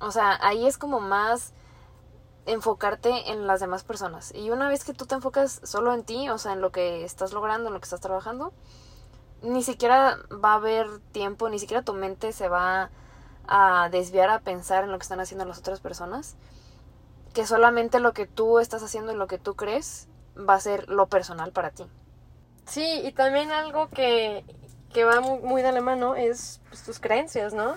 o 0.00 0.10
sea, 0.10 0.38
ahí 0.42 0.66
es 0.66 0.78
como 0.78 1.00
más 1.00 1.52
enfocarte 2.46 3.30
en 3.30 3.46
las 3.46 3.60
demás 3.60 3.84
personas. 3.84 4.32
Y 4.34 4.50
una 4.50 4.68
vez 4.68 4.84
que 4.84 4.94
tú 4.94 5.06
te 5.06 5.14
enfocas 5.14 5.60
solo 5.64 5.94
en 5.94 6.04
ti, 6.04 6.28
o 6.28 6.38
sea, 6.38 6.52
en 6.52 6.60
lo 6.60 6.72
que 6.72 7.04
estás 7.04 7.32
logrando, 7.32 7.68
en 7.68 7.74
lo 7.74 7.80
que 7.80 7.84
estás 7.84 8.00
trabajando, 8.00 8.52
ni 9.42 9.62
siquiera 9.62 10.18
va 10.32 10.52
a 10.52 10.56
haber 10.56 10.98
tiempo, 11.12 11.48
ni 11.48 11.58
siquiera 11.58 11.82
tu 11.82 11.92
mente 11.92 12.32
se 12.32 12.48
va 12.48 12.90
a 13.46 13.88
desviar 13.90 14.30
a 14.30 14.40
pensar 14.40 14.84
en 14.84 14.92
lo 14.92 14.98
que 14.98 15.02
están 15.02 15.20
haciendo 15.20 15.44
las 15.44 15.58
otras 15.58 15.80
personas. 15.80 16.36
Que 17.32 17.46
solamente 17.46 18.00
lo 18.00 18.12
que 18.12 18.26
tú 18.26 18.58
estás 18.58 18.82
haciendo 18.82 19.12
y 19.12 19.16
lo 19.16 19.26
que 19.26 19.38
tú 19.38 19.54
crees 19.54 20.08
va 20.36 20.54
a 20.54 20.60
ser 20.60 20.88
lo 20.88 21.06
personal 21.08 21.52
para 21.52 21.70
ti. 21.70 21.84
Sí, 22.66 23.02
y 23.04 23.12
también 23.12 23.50
algo 23.52 23.88
que, 23.90 24.44
que 24.92 25.04
va 25.04 25.20
muy, 25.20 25.40
muy 25.40 25.62
de 25.62 25.72
la 25.72 25.80
mano 25.80 26.14
es 26.14 26.60
pues, 26.68 26.82
tus 26.84 27.00
creencias, 27.00 27.52
¿no? 27.52 27.74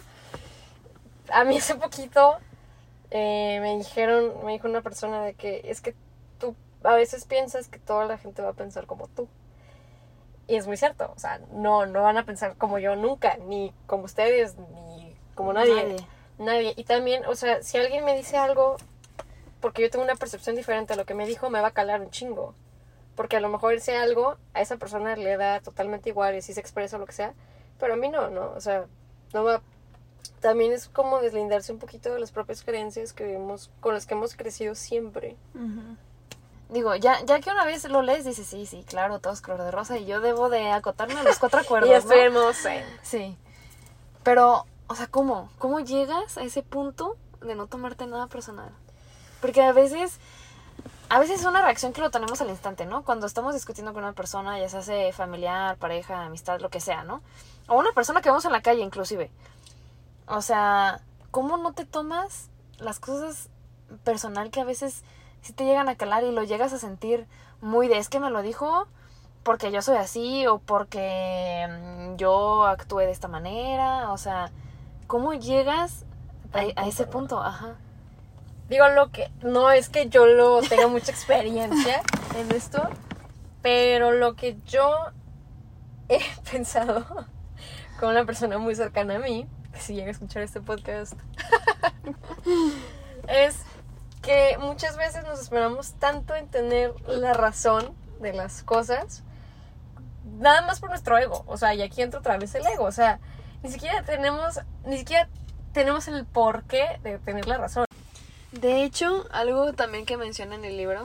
A 1.31 1.43
mí 1.43 1.57
hace 1.57 1.75
poquito 1.75 2.37
eh, 3.11 3.59
me 3.61 3.77
dijeron, 3.77 4.45
me 4.45 4.53
dijo 4.53 4.67
una 4.67 4.81
persona 4.81 5.23
de 5.23 5.33
que 5.33 5.61
es 5.65 5.81
que 5.81 5.95
tú 6.39 6.55
a 6.83 6.95
veces 6.95 7.25
piensas 7.25 7.67
que 7.67 7.79
toda 7.79 8.05
la 8.05 8.17
gente 8.17 8.41
va 8.41 8.49
a 8.49 8.53
pensar 8.53 8.85
como 8.85 9.07
tú. 9.07 9.27
Y 10.47 10.55
es 10.55 10.67
muy 10.67 10.77
cierto, 10.77 11.11
o 11.15 11.19
sea, 11.19 11.39
no, 11.51 11.85
no 11.85 12.03
van 12.03 12.17
a 12.17 12.25
pensar 12.25 12.55
como 12.55 12.79
yo 12.79 12.95
nunca, 12.95 13.37
ni 13.37 13.73
como 13.85 14.05
ustedes, 14.05 14.55
ni 14.57 15.13
como 15.35 15.51
nadie. 15.51 15.75
Nadie. 15.75 16.07
Nadie. 16.37 16.73
Y 16.77 16.83
también, 16.85 17.25
o 17.25 17.35
sea, 17.35 17.63
si 17.63 17.77
alguien 17.77 18.05
me 18.05 18.15
dice 18.15 18.37
algo, 18.37 18.77
porque 19.59 19.81
yo 19.81 19.89
tengo 19.89 20.05
una 20.05 20.15
percepción 20.15 20.55
diferente 20.55 20.93
a 20.93 20.95
lo 20.95 21.05
que 21.05 21.13
me 21.13 21.25
dijo, 21.25 21.49
me 21.49 21.59
va 21.59 21.67
a 21.69 21.71
calar 21.71 22.01
un 22.01 22.11
chingo. 22.11 22.53
Porque 23.15 23.37
a 23.37 23.39
lo 23.39 23.49
mejor 23.49 23.73
ese 23.73 23.97
algo 23.97 24.37
a 24.53 24.61
esa 24.61 24.77
persona 24.77 25.15
le 25.15 25.35
da 25.37 25.59
totalmente 25.59 26.09
igual 26.09 26.35
y 26.35 26.37
así 26.37 26.53
se 26.53 26.59
expresa 26.59 26.97
o 26.97 26.99
lo 26.99 27.07
que 27.07 27.13
sea, 27.13 27.33
pero 27.79 27.93
a 27.93 27.97
mí 27.97 28.09
no, 28.09 28.29
¿no? 28.29 28.51
O 28.51 28.61
sea, 28.61 28.85
no 29.33 29.43
va... 29.43 29.61
También 30.39 30.71
es 30.71 30.87
como 30.87 31.19
deslindarse 31.19 31.71
un 31.71 31.79
poquito 31.79 32.13
de 32.13 32.19
las 32.19 32.31
propias 32.31 32.63
creencias 32.63 33.13
que 33.13 33.33
hemos, 33.33 33.69
con 33.79 33.93
las 33.93 34.05
que 34.05 34.13
hemos 34.13 34.35
crecido 34.35 34.75
siempre. 34.75 35.35
Digo, 36.69 36.95
ya, 36.95 37.23
ya 37.25 37.39
que 37.39 37.49
una 37.49 37.65
vez 37.65 37.87
lo 37.89 38.01
lees, 38.01 38.25
dices, 38.25 38.45
sí, 38.45 38.65
sí, 38.65 38.83
claro, 38.85 39.19
todo 39.19 39.31
es 39.31 39.41
color 39.41 39.63
de 39.63 39.71
rosa 39.71 39.97
y 39.97 40.05
yo 40.05 40.19
debo 40.19 40.49
de 40.49 40.71
acotarme 40.71 41.15
a 41.19 41.23
los 41.23 41.39
cuatro 41.39 41.59
acuerdos, 41.61 41.89
y. 41.89 42.83
Sí. 43.03 43.37
Pero, 44.23 44.65
o 44.87 44.95
sea, 44.95 45.07
¿cómo? 45.07 45.49
¿Cómo 45.59 45.79
llegas 45.79 46.37
a 46.37 46.43
ese 46.43 46.63
punto 46.63 47.15
de 47.41 47.55
no 47.55 47.67
tomarte 47.67 48.05
nada 48.05 48.27
personal? 48.27 48.69
Porque 49.39 49.61
a 49.61 49.71
veces, 49.71 50.19
a 51.07 51.19
veces 51.19 51.39
es 51.39 51.45
una 51.45 51.61
reacción 51.61 51.93
que 51.93 52.01
lo 52.01 52.11
tenemos 52.11 52.41
al 52.41 52.49
instante, 52.49 52.85
¿no? 52.85 53.03
Cuando 53.03 53.27
estamos 53.27 53.53
discutiendo 53.53 53.93
con 53.93 54.03
una 54.03 54.13
persona, 54.13 54.59
ya 54.59 54.67
se 54.67 54.77
hace 54.77 55.13
familiar, 55.13 55.77
pareja, 55.77 56.25
amistad, 56.25 56.59
lo 56.59 56.69
que 56.69 56.81
sea, 56.81 57.05
¿no? 57.05 57.21
O 57.69 57.77
una 57.77 57.93
persona 57.93 58.21
que 58.21 58.29
vemos 58.29 58.43
en 58.43 58.51
la 58.51 58.61
calle, 58.61 58.81
inclusive. 58.81 59.31
O 60.27 60.41
sea, 60.41 61.01
¿cómo 61.31 61.57
no 61.57 61.73
te 61.73 61.85
tomas 61.85 62.49
las 62.79 62.99
cosas 62.99 63.49
personal 64.03 64.51
que 64.51 64.61
a 64.61 64.65
veces 64.65 65.03
sí 65.41 65.53
te 65.53 65.65
llegan 65.65 65.89
a 65.89 65.95
calar 65.95 66.23
y 66.23 66.31
lo 66.31 66.43
llegas 66.43 66.73
a 66.73 66.77
sentir 66.77 67.25
muy 67.61 67.87
de 67.87 67.97
es 67.97 68.09
que 68.09 68.19
me 68.19 68.29
lo 68.29 68.41
dijo 68.41 68.87
porque 69.43 69.71
yo 69.71 69.81
soy 69.81 69.95
así 69.95 70.45
o 70.45 70.59
porque 70.59 71.65
mm, 71.69 72.17
yo 72.17 72.65
actué 72.65 73.05
de 73.05 73.13
esta 73.13 73.29
manera? 73.29 74.11
O 74.11 74.17
sea, 74.17 74.51
¿cómo 75.07 75.33
llegas 75.33 76.03
a, 76.51 76.59
a 76.81 76.87
ese 76.87 77.07
punto? 77.07 77.41
Ajá. 77.41 77.75
Digo, 78.67 78.89
lo 78.89 79.11
que 79.11 79.31
no 79.41 79.71
es 79.71 79.87
que 79.87 80.09
yo 80.09 80.25
lo 80.25 80.61
tenga 80.61 80.87
mucha 80.87 81.11
experiencia 81.11 82.01
en 82.37 82.51
esto, 82.51 82.89
pero 83.61 84.11
lo 84.11 84.35
que 84.35 84.57
yo 84.65 84.93
he 86.09 86.19
pensado 86.51 87.05
con 87.99 88.09
una 88.09 88.25
persona 88.25 88.57
muy 88.57 88.75
cercana 88.75 89.15
a 89.15 89.19
mí, 89.19 89.47
si 89.79 89.93
llega 89.93 90.07
a 90.07 90.11
escuchar 90.11 90.43
este 90.43 90.61
podcast, 90.61 91.13
es 93.27 93.57
que 94.21 94.57
muchas 94.59 94.97
veces 94.97 95.23
nos 95.23 95.39
esperamos 95.39 95.93
tanto 95.93 96.35
en 96.35 96.47
tener 96.47 96.93
la 97.07 97.33
razón 97.33 97.95
de 98.19 98.33
las 98.33 98.63
cosas, 98.63 99.23
nada 100.37 100.61
más 100.63 100.79
por 100.79 100.89
nuestro 100.89 101.17
ego. 101.17 101.43
O 101.47 101.57
sea, 101.57 101.73
y 101.73 101.81
aquí 101.81 102.01
entra 102.01 102.19
otra 102.19 102.37
vez 102.37 102.53
el 102.55 102.65
ego. 102.65 102.85
O 102.85 102.91
sea, 102.91 103.19
ni 103.63 103.71
siquiera 103.71 104.03
tenemos, 104.03 104.59
ni 104.85 104.97
siquiera 104.97 105.29
tenemos 105.73 106.07
el 106.07 106.25
porqué 106.25 106.99
de 107.03 107.19
tener 107.19 107.47
la 107.47 107.57
razón. 107.57 107.85
De 108.51 108.83
hecho, 108.83 109.27
algo 109.31 109.73
también 109.73 110.05
que 110.05 110.17
menciona 110.17 110.55
en 110.55 110.65
el 110.65 110.77
libro, 110.77 111.03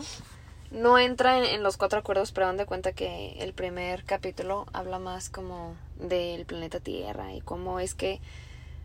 no 0.70 0.98
entra 0.98 1.38
en, 1.38 1.44
en 1.44 1.62
los 1.62 1.76
cuatro 1.76 1.98
acuerdos, 1.98 2.32
pero 2.32 2.46
dan 2.46 2.56
de 2.56 2.66
cuenta 2.66 2.92
que 2.92 3.36
el 3.40 3.52
primer 3.52 4.04
capítulo 4.04 4.66
habla 4.72 4.98
más 4.98 5.28
como 5.28 5.76
del 5.96 6.46
planeta 6.46 6.80
Tierra 6.80 7.32
y 7.32 7.40
cómo 7.40 7.78
es 7.78 7.94
que 7.94 8.20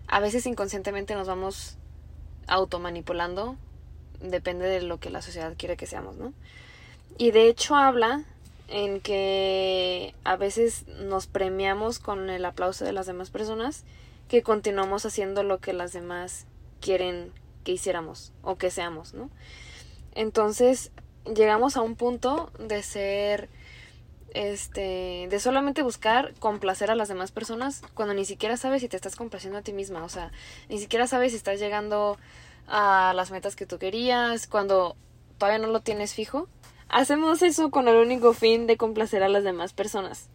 a 0.08 0.20
veces 0.20 0.46
inconscientemente 0.46 1.16
nos 1.16 1.28
vamos 1.28 1.78
automanipulando, 2.48 3.58
depende 4.22 4.68
de 4.68 4.82
lo 4.82 5.00
que 5.00 5.10
la 5.10 5.22
sociedad 5.22 5.54
quiere 5.58 5.78
que 5.78 5.88
seamos, 5.88 6.18
¿no? 6.18 6.34
Y 7.18 7.32
de 7.32 7.48
hecho 7.48 7.76
habla 7.76 8.24
en 8.68 9.00
que 9.00 10.14
a 10.24 10.36
veces 10.36 10.88
nos 10.88 11.28
premiamos 11.28 12.00
con 12.00 12.30
el 12.30 12.46
aplauso 12.46 12.86
de 12.86 12.94
las 12.94 13.06
demás 13.06 13.30
personas 13.30 13.84
que 14.28 14.44
continuamos 14.44 15.06
haciendo 15.06 15.44
lo 15.44 15.60
que 15.60 15.74
las 15.74 15.94
demás 15.94 16.46
quieren 16.82 17.32
que 17.64 17.72
hiciéramos 17.74 18.34
o 18.42 18.58
que 18.58 18.72
seamos, 18.72 19.14
¿no? 19.14 19.30
Entonces 20.16 20.92
llegamos 21.26 21.78
a 21.78 21.82
un 21.82 21.96
punto 21.96 22.52
de 22.60 22.84
ser, 22.84 23.50
este, 24.38 25.28
de 25.30 25.40
solamente 25.40 25.82
buscar 25.82 26.34
complacer 26.40 26.92
a 26.92 26.96
las 26.96 27.08
demás 27.08 27.32
personas 27.32 27.82
cuando 27.94 28.14
ni 28.14 28.24
siquiera 28.24 28.56
sabes 28.56 28.82
si 28.82 28.88
te 28.88 28.96
estás 28.96 29.16
complaciendo 29.16 29.58
a 29.58 29.62
ti 29.64 29.74
misma, 29.74 30.04
o 30.04 30.10
sea, 30.10 30.32
ni 30.70 30.80
siquiera 30.80 31.08
sabes 31.08 31.32
si 31.32 31.38
estás 31.38 31.60
llegando 31.60 32.18
a 32.68 33.14
las 33.16 33.32
metas 33.32 33.56
que 33.56 33.66
tú 33.66 33.80
querías, 33.80 34.48
cuando 34.48 34.96
todavía 35.38 35.66
no 35.66 35.72
lo 35.72 35.82
tienes 35.82 36.14
fijo. 36.14 36.48
Hacemos 36.90 37.42
eso 37.42 37.72
con 37.72 37.88
el 37.88 37.96
único 37.96 38.34
fin 38.34 38.68
de 38.68 38.78
complacer 38.78 39.24
a 39.24 39.30
las 39.30 39.44
demás 39.44 39.74
personas. 39.74 40.30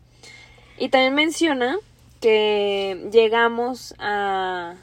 Y 0.78 0.88
también 0.88 1.14
menciona 1.14 1.78
que 2.20 3.08
llegamos 3.12 3.94
a... 3.98 4.74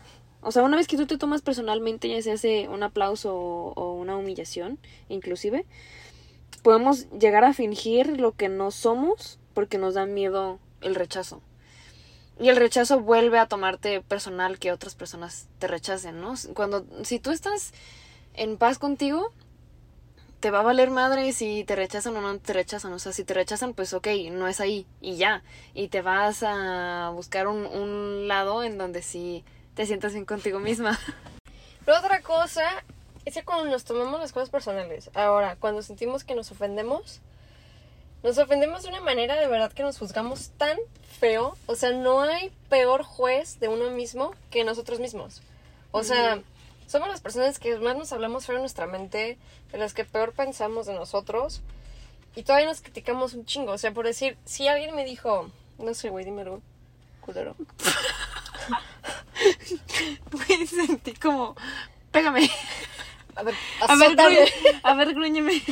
O 0.41 0.51
sea, 0.51 0.63
una 0.63 0.77
vez 0.77 0.87
que 0.87 0.95
tú 0.95 1.05
te 1.05 1.17
tomas 1.17 1.41
personalmente, 1.41 2.07
ya 2.07 2.21
se 2.21 2.31
hace 2.31 2.69
un 2.69 2.81
aplauso 2.83 3.35
o, 3.35 3.73
o 3.73 3.93
una 3.93 4.15
humillación, 4.15 4.79
inclusive, 5.09 5.65
podemos 6.63 7.09
llegar 7.11 7.43
a 7.43 7.53
fingir 7.53 8.19
lo 8.19 8.33
que 8.33 8.49
no 8.49 8.71
somos 8.71 9.39
porque 9.53 9.77
nos 9.77 9.93
da 9.93 10.05
miedo 10.05 10.59
el 10.81 10.95
rechazo. 10.95 11.41
Y 12.39 12.49
el 12.49 12.55
rechazo 12.55 13.01
vuelve 13.01 13.37
a 13.37 13.47
tomarte 13.47 14.01
personal 14.01 14.59
que 14.59 14.71
otras 14.71 14.95
personas 14.95 15.49
te 15.59 15.67
rechacen, 15.67 16.21
¿no? 16.21 16.35
Cuando, 16.53 16.85
si 17.03 17.19
tú 17.19 17.31
estás 17.31 17.73
en 18.33 18.57
paz 18.57 18.79
contigo, 18.79 19.33
te 20.39 20.51
va 20.51 20.59
a 20.59 20.63
valer 20.63 20.89
madre 20.89 21.33
si 21.33 21.65
te 21.65 21.75
rechazan 21.75 22.15
o 22.15 22.21
no 22.21 22.37
te 22.39 22.53
rechazan. 22.53 22.93
O 22.93 22.99
sea, 22.99 23.11
si 23.11 23.25
te 23.25 23.33
rechazan, 23.33 23.73
pues 23.73 23.93
ok, 23.93 24.07
no 24.31 24.47
es 24.47 24.61
ahí 24.61 24.87
y 25.01 25.17
ya. 25.17 25.43
Y 25.73 25.89
te 25.89 26.01
vas 26.01 26.43
a 26.43 27.11
buscar 27.13 27.47
un, 27.47 27.65
un 27.65 28.29
lado 28.29 28.63
en 28.63 28.77
donde 28.77 29.01
sí 29.01 29.43
te 29.73 29.85
sientas 29.85 30.13
bien 30.13 30.25
contigo 30.25 30.59
misma. 30.59 30.97
Pero 31.85 31.97
otra 31.97 32.21
cosa 32.21 32.63
es 33.29 33.35
que 33.35 33.43
cuando 33.43 33.65
nos 33.65 33.83
tomamos 33.83 34.19
las 34.19 34.31
cosas 34.31 34.49
personales, 34.49 35.11
ahora, 35.13 35.55
cuando 35.59 35.81
sentimos 35.81 36.23
que 36.23 36.35
nos 36.35 36.51
ofendemos, 36.51 37.21
nos 38.23 38.37
ofendemos 38.37 38.83
de 38.83 38.89
una 38.89 39.01
manera 39.01 39.35
de 39.35 39.47
verdad 39.47 39.71
que 39.71 39.83
nos 39.83 39.97
juzgamos 39.97 40.49
tan 40.57 40.77
feo. 41.19 41.55
O 41.67 41.75
sea, 41.75 41.91
no 41.91 42.21
hay 42.21 42.51
peor 42.69 43.03
juez 43.03 43.59
de 43.59 43.67
uno 43.67 43.91
mismo 43.91 44.33
que 44.49 44.63
nosotros 44.63 44.99
mismos. 44.99 45.41
O 45.91 46.03
sea, 46.03 46.41
somos 46.87 47.07
las 47.07 47.21
personas 47.21 47.59
que 47.59 47.77
más 47.77 47.95
nos 47.95 48.11
hablamos 48.11 48.45
fuera 48.45 48.57
de 48.57 48.63
nuestra 48.63 48.87
mente, 48.87 49.37
de 49.71 49.77
las 49.77 49.93
que 49.93 50.05
peor 50.05 50.33
pensamos 50.33 50.87
de 50.87 50.93
nosotros. 50.93 51.61
Y 52.35 52.43
todavía 52.43 52.67
nos 52.67 52.81
criticamos 52.81 53.35
un 53.35 53.45
chingo. 53.45 53.73
O 53.73 53.77
sea, 53.77 53.91
por 53.91 54.05
decir, 54.05 54.37
si 54.43 54.67
alguien 54.67 54.95
me 54.95 55.05
dijo, 55.05 55.51
no 55.77 55.93
sé, 55.93 56.09
güey, 56.09 56.25
dime 56.25 56.41
algo, 56.41 56.61
culero. 57.21 57.55
Me 60.49 60.67
sentí 60.67 61.13
como, 61.13 61.55
pégame. 62.11 62.49
A 63.35 63.43
ver, 63.43 63.53
A 63.87 63.95
ver, 63.95 64.07
azótame. 64.07 64.53
a 64.83 64.93
ver, 64.95 65.13
grúñeme. 65.13 65.61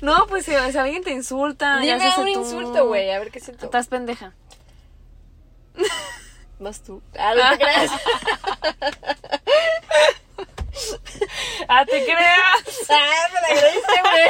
No, 0.00 0.26
pues 0.26 0.44
si, 0.44 0.52
si 0.52 0.78
alguien 0.78 1.02
te 1.02 1.10
insulta, 1.12 1.82
ya 1.82 1.96
Dime 1.96 2.10
se 2.12 2.20
un 2.20 2.32
tú- 2.32 2.40
insulto, 2.40 2.86
güey, 2.88 3.10
a 3.10 3.18
ver 3.18 3.30
qué 3.30 3.40
siento. 3.40 3.64
Estás 3.66 3.86
pendeja. 3.88 4.34
Más 6.58 6.82
tú. 6.82 7.02
Ah, 7.18 7.34
no 7.34 7.50
te 7.56 7.64
creas. 7.64 7.90
¡Ah, 11.68 11.84
te 11.86 12.04
creas! 12.04 12.90
Ah, 12.90 13.28
me 13.32 13.40
la 13.40 13.46
agradeciste, 13.46 14.00
güey. 14.02 14.26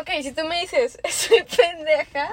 Ok, 0.00 0.10
si 0.22 0.32
tú 0.32 0.44
me 0.46 0.60
dices, 0.60 0.98
soy 1.10 1.42
pendeja, 1.44 2.30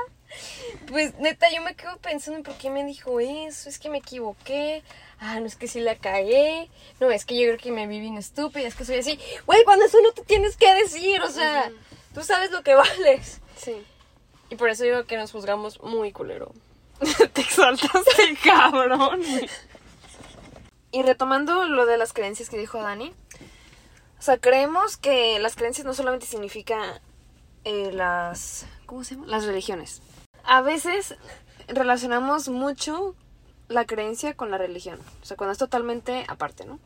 pues 0.88 1.16
neta, 1.20 1.48
yo 1.54 1.62
me 1.62 1.76
quedo 1.76 1.98
pensando 1.98 2.38
en 2.38 2.44
por 2.44 2.56
qué 2.56 2.70
me 2.70 2.86
dijo 2.86 3.20
eso, 3.20 3.70
es 3.70 3.80
que 3.80 3.90
me 3.90 4.00
equivoqué, 4.00 4.84
ah, 5.20 5.40
no 5.40 5.46
es 5.46 5.56
que 5.56 5.68
sí 5.68 5.80
la 5.80 5.96
cagué, 5.96 6.70
no, 7.00 7.12
es 7.12 7.26
que 7.26 7.36
yo 7.36 7.48
creo 7.48 7.58
que 7.58 7.72
me 7.72 7.88
vi 7.88 8.00
bien 8.00 8.18
estúpida, 8.18 8.68
es 8.68 8.76
que 8.76 8.86
soy 8.86 8.98
así. 8.98 9.20
Güey, 9.46 9.64
cuando 9.64 9.86
eso 9.86 9.98
no 10.02 10.12
te 10.12 10.24
tienes 10.24 10.58
que 10.58 10.74
decir, 10.76 11.22
o 11.22 11.30
sea, 11.30 11.72
tú 12.14 12.24
sabes 12.24 12.52
lo 12.52 12.64
que 12.64 12.76
vales. 12.76 13.42
Sí. 13.58 13.84
Y 14.50 14.56
por 14.56 14.70
eso 14.70 14.84
digo 14.84 15.06
que 15.06 15.18
nos 15.18 15.32
juzgamos 15.32 15.82
muy 15.82 16.12
culero. 16.12 16.54
te 17.34 17.42
exaltaste, 17.42 18.38
cabrón. 18.44 19.22
y 20.92 21.04
retomando 21.04 21.66
lo 21.66 21.86
de 21.86 21.98
las 21.98 22.14
creencias 22.14 22.50
que 22.50 22.58
dijo 22.58 22.82
Dani, 22.82 23.14
o 24.18 24.22
sea, 24.22 24.38
creemos 24.38 24.98
que 24.98 25.40
las 25.40 25.56
creencias 25.56 25.86
no 25.86 25.94
solamente 25.94 26.26
significan 26.26 27.00
eh, 27.64 27.92
las, 27.92 28.66
¿cómo 28.86 29.04
se 29.04 29.16
llama? 29.16 29.28
Las 29.28 29.46
religiones. 29.46 30.02
A 30.48 30.62
veces 30.62 31.16
relacionamos 31.68 32.50
mucho 32.50 33.16
la 33.68 33.86
creencia 33.86 34.36
con 34.36 34.52
la 34.52 34.58
religión, 34.58 35.00
o 35.22 35.26
sea, 35.26 35.38
cuando 35.38 35.54
es 35.54 35.58
totalmente 35.58 36.24
aparte, 36.28 36.66
¿no? 36.66 36.80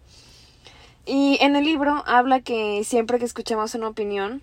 Y 1.05 1.37
en 1.41 1.55
el 1.55 1.65
libro 1.65 2.03
habla 2.05 2.39
que 2.39 2.83
siempre 2.85 3.19
que 3.19 3.25
escuchamos 3.25 3.75
una 3.75 3.89
opinión, 3.89 4.41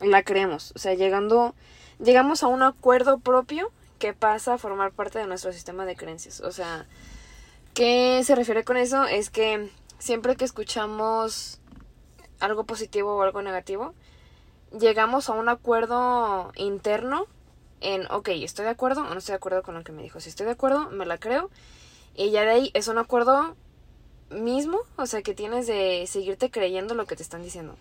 la 0.00 0.22
creemos, 0.22 0.72
o 0.76 0.78
sea, 0.78 0.92
llegando, 0.94 1.54
llegamos 1.98 2.42
a 2.42 2.48
un 2.48 2.62
acuerdo 2.62 3.18
propio 3.18 3.72
que 3.98 4.12
pasa 4.12 4.54
a 4.54 4.58
formar 4.58 4.92
parte 4.92 5.18
de 5.18 5.26
nuestro 5.26 5.52
sistema 5.52 5.86
de 5.86 5.96
creencias, 5.96 6.40
o 6.40 6.52
sea, 6.52 6.86
¿qué 7.72 8.20
se 8.22 8.34
refiere 8.34 8.64
con 8.64 8.76
eso? 8.76 9.04
Es 9.04 9.30
que 9.30 9.70
siempre 9.98 10.36
que 10.36 10.44
escuchamos 10.44 11.58
algo 12.38 12.64
positivo 12.64 13.16
o 13.16 13.22
algo 13.22 13.40
negativo, 13.40 13.94
llegamos 14.78 15.30
a 15.30 15.32
un 15.32 15.48
acuerdo 15.48 16.52
interno 16.56 17.26
en, 17.80 18.10
ok, 18.10 18.28
estoy 18.28 18.64
de 18.64 18.70
acuerdo 18.70 19.02
o 19.02 19.04
no 19.04 19.18
estoy 19.18 19.32
de 19.32 19.36
acuerdo 19.36 19.62
con 19.62 19.74
lo 19.74 19.84
que 19.84 19.92
me 19.92 20.02
dijo. 20.02 20.20
Si 20.20 20.28
estoy 20.28 20.46
de 20.46 20.52
acuerdo, 20.52 20.90
me 20.90 21.06
la 21.06 21.18
creo. 21.18 21.50
Y 22.14 22.30
ya 22.30 22.42
de 22.42 22.50
ahí 22.50 22.70
es 22.74 22.88
un 22.88 22.98
acuerdo 22.98 23.54
mismo, 24.30 24.78
o 24.96 25.06
sea, 25.06 25.22
que 25.22 25.34
tienes 25.34 25.66
de 25.66 26.04
seguirte 26.06 26.50
creyendo 26.50 26.94
lo 26.94 27.06
que 27.06 27.16
te 27.16 27.22
están 27.22 27.42
diciendo. 27.42 27.76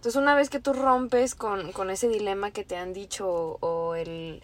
Entonces, 0.00 0.16
una 0.16 0.34
vez 0.34 0.50
que 0.50 0.60
tú 0.60 0.72
rompes 0.72 1.34
con, 1.34 1.72
con 1.72 1.90
ese 1.90 2.08
dilema 2.08 2.50
que 2.50 2.64
te 2.64 2.76
han 2.76 2.92
dicho 2.92 3.58
o, 3.60 3.94
el, 3.94 4.42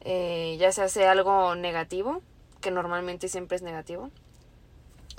eh, 0.00 0.56
ya 0.58 0.72
se 0.72 0.82
hace 0.82 1.06
algo 1.06 1.54
negativo, 1.54 2.22
que 2.60 2.70
normalmente 2.70 3.28
siempre 3.28 3.56
es 3.56 3.62
negativo, 3.62 4.10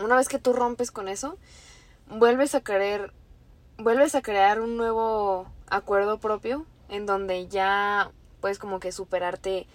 una 0.03 0.15
vez 0.15 0.27
que 0.27 0.39
tú 0.39 0.53
rompes 0.53 0.91
con 0.91 1.07
eso, 1.07 1.37
vuelves 2.07 2.55
a 2.55 2.61
querer, 2.61 3.13
vuelves 3.77 4.15
a 4.15 4.21
crear 4.21 4.59
un 4.59 4.75
nuevo 4.75 5.47
acuerdo 5.67 6.19
propio 6.19 6.65
en 6.89 7.05
donde 7.05 7.47
ya 7.47 8.11
puedes 8.45 8.59
como 8.59 8.79
que 8.79 8.91
superarte 8.91 9.65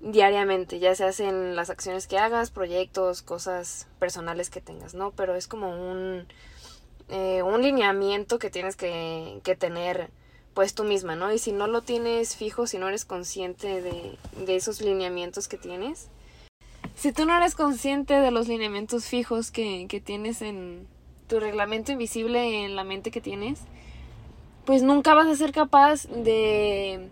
diariamente, 0.00 0.78
ya 0.78 0.94
se 0.94 1.04
hacen 1.04 1.54
las 1.54 1.68
acciones 1.68 2.06
que 2.06 2.16
hagas, 2.16 2.50
proyectos, 2.50 3.20
cosas 3.20 3.86
personales 3.98 4.48
que 4.48 4.62
tengas, 4.62 4.94
¿no? 4.94 5.10
Pero 5.10 5.34
es 5.34 5.46
como 5.46 5.68
un, 5.68 6.26
eh, 7.10 7.42
un 7.42 7.60
lineamiento 7.60 8.38
que 8.38 8.48
tienes 8.48 8.76
que, 8.76 9.40
que, 9.44 9.56
tener 9.56 10.08
pues 10.54 10.72
tú 10.72 10.84
misma, 10.84 11.16
¿no? 11.16 11.30
Y 11.34 11.38
si 11.38 11.52
no 11.52 11.66
lo 11.66 11.82
tienes 11.82 12.34
fijo, 12.34 12.66
si 12.66 12.78
no 12.78 12.88
eres 12.88 13.04
consciente 13.04 13.82
de, 13.82 14.16
de 14.46 14.56
esos 14.56 14.80
lineamientos 14.80 15.46
que 15.46 15.58
tienes, 15.58 16.08
si 16.94 17.12
tú 17.12 17.26
no 17.26 17.36
eres 17.36 17.54
consciente 17.54 18.14
de 18.14 18.30
los 18.30 18.48
lineamientos 18.48 19.04
fijos 19.04 19.50
que, 19.50 19.84
que 19.86 20.00
tienes 20.00 20.40
en 20.40 20.86
tu 21.28 21.40
reglamento 21.40 21.92
invisible 21.92 22.64
en 22.64 22.74
la 22.74 22.84
mente 22.84 23.10
que 23.10 23.20
tienes, 23.20 23.60
pues 24.64 24.82
nunca 24.82 25.12
vas 25.12 25.26
a 25.26 25.36
ser 25.36 25.52
capaz 25.52 26.06
de 26.06 27.10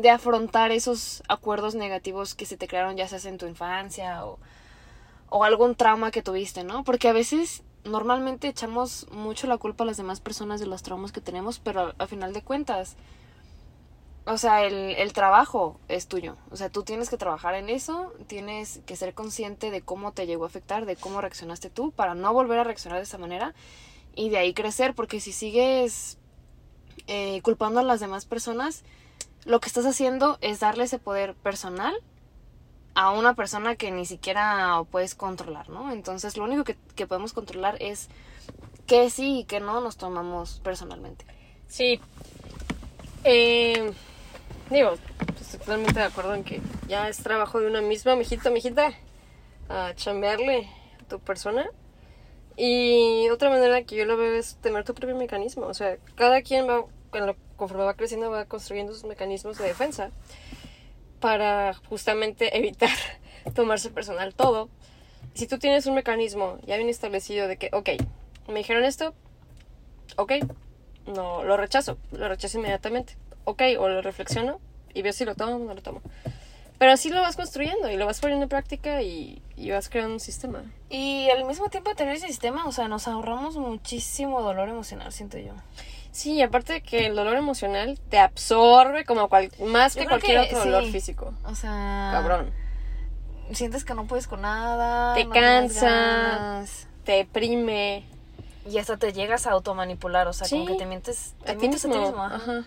de 0.00 0.10
afrontar 0.10 0.72
esos 0.72 1.22
acuerdos 1.28 1.74
negativos 1.74 2.34
que 2.34 2.46
se 2.46 2.56
te 2.56 2.68
crearon 2.68 2.96
ya 2.96 3.08
sea 3.08 3.30
en 3.30 3.38
tu 3.38 3.46
infancia 3.46 4.24
o, 4.26 4.38
o 5.28 5.44
algún 5.44 5.74
trauma 5.74 6.10
que 6.10 6.22
tuviste, 6.22 6.64
¿no? 6.64 6.84
Porque 6.84 7.08
a 7.08 7.12
veces 7.12 7.62
normalmente 7.84 8.48
echamos 8.48 9.06
mucho 9.10 9.46
la 9.46 9.58
culpa 9.58 9.84
a 9.84 9.86
las 9.86 9.96
demás 9.96 10.20
personas 10.20 10.60
de 10.60 10.66
los 10.66 10.82
traumas 10.82 11.12
que 11.12 11.20
tenemos, 11.20 11.58
pero 11.58 11.94
a, 11.98 12.06
final 12.06 12.32
de 12.32 12.42
cuentas, 12.42 12.96
o 14.26 14.36
sea, 14.38 14.64
el, 14.64 14.74
el, 14.74 15.12
trabajo 15.12 15.78
es 15.88 16.08
tuyo. 16.08 16.36
O 16.50 16.56
sea, 16.56 16.68
tú 16.68 16.82
tienes 16.82 17.08
que 17.08 17.16
trabajar 17.16 17.54
en 17.54 17.68
eso, 17.68 18.12
tienes 18.26 18.80
que 18.86 18.96
ser 18.96 19.14
consciente 19.14 19.70
de 19.70 19.82
cómo 19.82 20.12
te 20.12 20.26
llegó 20.26 20.44
a 20.44 20.48
afectar, 20.48 20.84
de 20.84 20.96
cómo 20.96 21.20
reaccionaste 21.20 21.70
tú, 21.70 21.92
para 21.92 22.14
no 22.14 22.32
volver 22.32 22.58
a 22.58 22.64
reaccionar 22.64 22.98
de 22.98 23.04
esa 23.04 23.18
manera 23.18 23.54
y 24.14 24.30
de 24.30 24.38
ahí 24.38 24.52
crecer, 24.52 24.94
porque 24.94 25.20
si 25.20 25.32
sigues 25.32 26.18
eh, 27.06 27.40
culpando 27.42 27.80
a 27.80 27.84
las 27.84 28.00
demás 28.00 28.26
personas, 28.26 28.82
lo 29.46 29.60
que 29.60 29.68
estás 29.68 29.86
haciendo 29.86 30.38
es 30.40 30.60
darle 30.60 30.84
ese 30.84 30.98
poder 30.98 31.34
personal 31.34 31.94
a 32.94 33.12
una 33.12 33.34
persona 33.34 33.76
que 33.76 33.92
ni 33.92 34.04
siquiera 34.04 34.82
puedes 34.90 35.14
controlar, 35.14 35.68
¿no? 35.68 35.92
Entonces 35.92 36.36
lo 36.36 36.44
único 36.44 36.64
que, 36.64 37.06
podemos 37.06 37.32
controlar 37.32 37.76
es 37.80 38.08
que 38.86 39.08
sí 39.08 39.40
y 39.40 39.44
que 39.44 39.60
no 39.60 39.80
nos 39.80 39.96
tomamos 39.96 40.60
personalmente. 40.64 41.24
Sí. 41.68 42.00
Eh, 43.22 43.92
digo, 44.70 44.94
estoy 45.40 45.60
totalmente 45.60 46.00
de 46.00 46.06
acuerdo 46.06 46.34
en 46.34 46.42
que 46.42 46.60
ya 46.88 47.08
es 47.08 47.18
trabajo 47.18 47.60
de 47.60 47.68
una 47.68 47.82
misma, 47.82 48.16
mijita, 48.16 48.50
mijita, 48.50 48.94
a 49.68 49.94
chambearle 49.94 50.68
a 51.00 51.04
tu 51.08 51.20
persona. 51.20 51.66
Y 52.56 53.28
otra 53.28 53.50
manera 53.50 53.82
que 53.82 53.94
yo 53.94 54.06
lo 54.06 54.16
veo 54.16 54.34
es 54.34 54.56
tener 54.56 54.82
tu 54.84 54.94
propio 54.94 55.14
mecanismo. 55.14 55.66
O 55.66 55.74
sea, 55.74 55.98
cada 56.16 56.42
quien 56.42 56.66
va 56.66 56.86
conforme 57.56 57.84
va 57.84 57.94
creciendo, 57.94 58.30
va 58.30 58.44
construyendo 58.44 58.92
sus 58.92 59.04
mecanismos 59.04 59.58
de 59.58 59.64
defensa 59.66 60.10
para 61.20 61.74
justamente 61.88 62.56
evitar 62.56 62.90
tomarse 63.54 63.90
personal 63.90 64.34
todo. 64.34 64.68
Si 65.34 65.46
tú 65.46 65.58
tienes 65.58 65.86
un 65.86 65.94
mecanismo 65.94 66.58
ya 66.66 66.76
bien 66.76 66.88
establecido 66.88 67.48
de 67.48 67.56
que, 67.56 67.70
ok, 67.72 67.90
me 68.48 68.58
dijeron 68.58 68.84
esto, 68.84 69.14
ok, 70.16 70.32
no 71.06 71.44
lo 71.44 71.56
rechazo, 71.56 71.98
lo 72.12 72.28
rechazo 72.28 72.58
inmediatamente, 72.58 73.16
ok, 73.44 73.62
o 73.78 73.88
lo 73.88 74.02
reflexiono 74.02 74.60
y 74.94 75.02
veo 75.02 75.12
si 75.12 75.24
lo 75.24 75.34
tomo 75.34 75.56
o 75.56 75.58
no 75.58 75.74
lo 75.74 75.82
tomo. 75.82 76.00
Pero 76.78 76.92
así 76.92 77.08
lo 77.08 77.20
vas 77.22 77.36
construyendo 77.36 77.90
y 77.90 77.96
lo 77.96 78.06
vas 78.06 78.20
poniendo 78.20 78.44
en 78.44 78.48
práctica 78.50 79.00
y, 79.02 79.40
y, 79.56 79.70
vas 79.70 79.88
creando 79.88 80.14
un 80.14 80.20
sistema. 80.20 80.62
Y 80.90 81.28
al 81.30 81.44
mismo 81.46 81.70
tiempo 81.70 81.94
tener 81.94 82.16
ese 82.16 82.26
sistema, 82.26 82.66
o 82.66 82.72
sea, 82.72 82.86
nos 82.86 83.08
ahorramos 83.08 83.56
muchísimo 83.56 84.42
dolor 84.42 84.68
emocional, 84.68 85.10
siento 85.10 85.38
yo. 85.38 85.54
Sí, 86.16 86.40
aparte 86.40 86.72
de 86.72 86.80
que 86.80 87.04
el 87.04 87.14
dolor 87.14 87.36
emocional 87.36 88.00
te 88.08 88.18
absorbe 88.18 89.04
como 89.04 89.28
cual, 89.28 89.52
más 89.66 89.94
que 89.94 90.06
cualquier 90.06 90.38
otro 90.38 90.60
dolor 90.60 90.86
físico. 90.86 91.34
O 91.44 91.54
sea, 91.54 92.08
cabrón. 92.10 92.52
Sientes 93.52 93.84
que 93.84 93.92
no 93.92 94.06
puedes 94.06 94.26
con 94.26 94.40
nada. 94.40 95.14
Te 95.14 95.28
cansa, 95.28 96.64
te 97.04 97.12
deprime. 97.12 98.06
Y 98.66 98.78
hasta 98.78 98.96
te 98.96 99.12
llegas 99.12 99.46
a 99.46 99.50
automanipular, 99.50 100.26
o 100.26 100.32
sea, 100.32 100.48
como 100.48 100.64
que 100.64 100.76
te 100.76 100.86
mientes, 100.86 101.34
a 101.46 101.54
ti 101.54 101.68
mismo. 101.68 102.22
Ajá. 102.22 102.64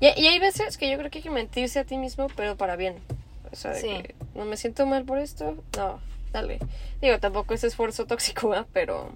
Y, 0.00 0.06
y, 0.20 0.26
hay 0.26 0.38
veces 0.38 0.76
que 0.76 0.90
yo 0.90 0.98
creo 0.98 1.10
que 1.10 1.20
hay 1.20 1.22
que 1.22 1.30
mentirse 1.30 1.78
a 1.78 1.84
ti 1.84 1.96
mismo, 1.96 2.26
pero 2.36 2.54
para 2.58 2.76
bien. 2.76 3.02
O 3.50 3.56
sea, 3.56 3.70
de 3.70 3.80
que 3.80 4.14
no 4.34 4.44
me 4.44 4.58
siento 4.58 4.84
mal 4.84 5.06
por 5.06 5.18
esto, 5.20 5.56
no, 5.78 6.00
dale. 6.34 6.58
Digo, 7.00 7.18
tampoco 7.18 7.54
es 7.54 7.64
esfuerzo 7.64 8.04
tóxico, 8.04 8.54
pero 8.74 9.14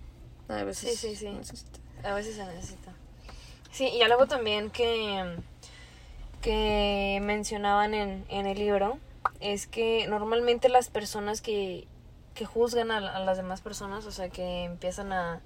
a 0.49 0.65
veces 0.65 0.99
sí, 0.99 1.15
sí, 1.15 1.37
sí. 1.43 1.67
A 2.03 2.15
veces 2.15 2.37
se 2.37 2.47
necesita. 2.47 2.95
Sí, 3.71 3.89
y 3.89 4.03
algo 4.03 4.27
también 4.27 4.71
que, 4.71 5.37
que 6.43 7.21
mencionaban 7.23 7.95
en, 7.95 8.25
en 8.29 8.47
el 8.47 8.59
libro 8.59 8.99
es 9.41 9.67
que 9.67 10.07
normalmente 10.09 10.69
las 10.69 10.89
personas 10.89 11.41
que, 11.41 11.87
que 12.35 12.45
juzgan 12.45 12.91
a, 12.91 13.01
las 13.01 13.37
demás 13.37 13.61
personas, 13.61 14.07
o 14.07 14.13
sea, 14.13 14.29
que 14.29 14.65
empiezan 14.65 15.13
a, 15.13 15.41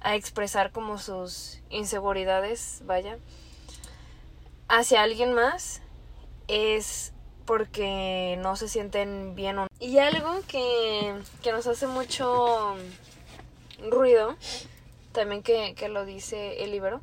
a 0.00 0.14
expresar 0.14 0.72
como 0.72 0.98
sus 0.98 1.60
inseguridades, 1.70 2.82
vaya, 2.84 3.18
hacia 4.68 5.02
alguien 5.02 5.32
más, 5.32 5.82
es 6.48 7.12
porque 7.44 8.36
no 8.40 8.56
se 8.56 8.68
sienten 8.68 9.34
bien. 9.34 9.56
Y 9.80 9.98
algo 9.98 10.40
que, 10.46 11.16
que 11.42 11.52
nos 11.52 11.66
hace 11.66 11.86
mucho 11.86 12.76
ruido, 13.90 14.36
también 15.12 15.42
que, 15.42 15.74
que 15.74 15.88
lo 15.88 16.04
dice 16.04 16.62
el 16.62 16.70
libro, 16.70 17.00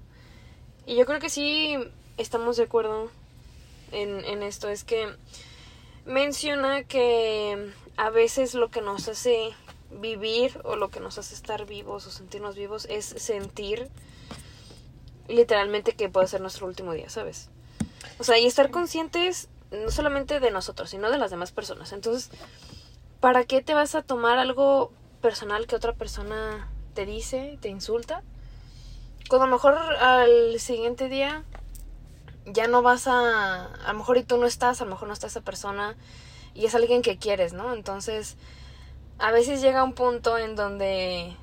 y 0.87 0.95
yo 0.95 1.05
creo 1.05 1.19
que 1.19 1.29
sí 1.29 1.77
estamos 2.17 2.57
de 2.57 2.63
acuerdo 2.63 3.11
en, 3.91 4.23
en 4.25 4.41
esto. 4.41 4.69
Es 4.69 4.83
que 4.83 5.07
menciona 6.05 6.83
que 6.83 7.71
a 7.97 8.09
veces 8.09 8.53
lo 8.53 8.69
que 8.69 8.81
nos 8.81 9.07
hace 9.09 9.51
vivir 9.91 10.59
o 10.63 10.77
lo 10.77 10.89
que 10.89 11.01
nos 11.01 11.17
hace 11.17 11.35
estar 11.35 11.65
vivos 11.65 12.07
o 12.07 12.11
sentirnos 12.11 12.55
vivos 12.55 12.87
es 12.89 13.05
sentir 13.05 13.89
literalmente 15.27 15.93
que 15.93 16.09
puede 16.09 16.27
ser 16.27 16.41
nuestro 16.41 16.67
último 16.67 16.93
día, 16.93 17.09
¿sabes? 17.09 17.49
O 18.17 18.23
sea, 18.23 18.39
y 18.39 18.45
estar 18.45 18.71
conscientes 18.71 19.49
no 19.71 19.91
solamente 19.91 20.39
de 20.39 20.51
nosotros, 20.51 20.89
sino 20.89 21.11
de 21.11 21.17
las 21.17 21.31
demás 21.31 21.51
personas. 21.51 21.91
Entonces, 21.91 22.29
¿para 23.19 23.43
qué 23.43 23.61
te 23.61 23.73
vas 23.73 23.95
a 23.95 24.03
tomar 24.03 24.37
algo 24.37 24.91
personal 25.21 25.67
que 25.67 25.75
otra 25.75 25.93
persona 25.93 26.71
te 26.93 27.05
dice, 27.05 27.57
te 27.61 27.67
insulta? 27.67 28.23
Cuando 29.27 29.45
a 29.45 29.47
lo 29.47 29.55
mejor 29.55 29.75
al 29.75 30.59
siguiente 30.59 31.09
día 31.09 31.43
ya 32.45 32.67
no 32.67 32.81
vas 32.81 33.07
a, 33.07 33.65
a 33.65 33.91
lo 33.91 33.99
mejor 33.99 34.17
y 34.17 34.23
tú 34.23 34.37
no 34.37 34.45
estás, 34.45 34.81
a 34.81 34.85
lo 34.85 34.91
mejor 34.91 35.07
no 35.07 35.13
está 35.13 35.27
esa 35.27 35.41
persona 35.41 35.95
y 36.53 36.65
es 36.65 36.75
alguien 36.75 37.01
que 37.01 37.17
quieres, 37.17 37.53
¿no? 37.53 37.73
Entonces, 37.73 38.37
a 39.19 39.31
veces 39.31 39.61
llega 39.61 39.83
un 39.83 39.93
punto 39.93 40.37
en 40.37 40.55
donde 40.55 41.35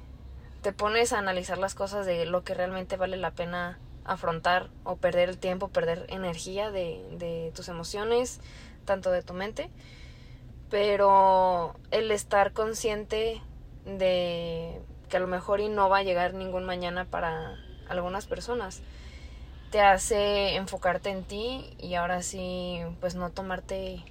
te 0.63 0.73
pones 0.73 1.13
a 1.13 1.19
analizar 1.19 1.59
las 1.59 1.75
cosas 1.75 2.07
de 2.07 2.25
lo 2.25 2.43
que 2.43 2.55
realmente 2.55 2.97
vale 2.97 3.17
la 3.17 3.33
pena 3.33 3.79
afrontar 4.05 4.71
o 4.83 4.97
perder 4.97 5.29
el 5.29 5.39
tiempo, 5.39 5.69
perder 5.69 6.07
energía 6.09 6.71
de, 6.71 7.05
de 7.19 7.53
tus 7.55 7.69
emociones, 7.69 8.41
tanto 8.85 9.11
de 9.11 9.23
tu 9.23 9.35
mente, 9.35 9.71
pero 10.71 11.75
el 11.91 12.11
estar 12.11 12.53
consciente 12.53 13.43
de 13.85 14.81
que 15.09 15.17
a 15.17 15.21
lo 15.21 15.27
mejor 15.27 15.61
y 15.61 15.69
no 15.69 15.89
va 15.89 15.99
a 15.99 16.03
llegar 16.03 16.35
ningún 16.35 16.65
mañana 16.65 17.05
para 17.05 17.57
algunas 17.89 18.27
personas. 18.27 18.81
Te 19.71 19.81
hace 19.81 20.55
enfocarte 20.57 21.11
en 21.11 21.25
ti 21.25 21.69
y 21.79 21.95
ahora 21.95 22.23
sí, 22.23 22.81
pues 23.01 23.15
no 23.17 23.31
tomarte, 23.31 24.05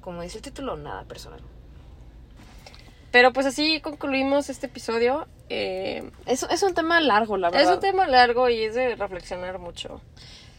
como 0.00 0.22
dice 0.22 0.38
el 0.38 0.42
título, 0.42 0.76
nada 0.76 1.04
personal. 1.04 1.40
Pero 3.10 3.32
pues 3.32 3.46
así 3.46 3.80
concluimos 3.80 4.50
este 4.50 4.66
episodio. 4.66 5.26
Eh, 5.48 6.10
Es, 6.26 6.42
es 6.42 6.62
un 6.62 6.74
tema 6.74 7.00
largo, 7.00 7.36
la 7.36 7.48
verdad. 7.50 7.68
es 7.70 7.74
un 7.76 7.80
tema 7.80 8.06
largo 8.06 8.48
y 8.50 8.62
es 8.64 8.74
de 8.74 8.96
reflexionar 8.96 9.58
mucho. 9.58 10.00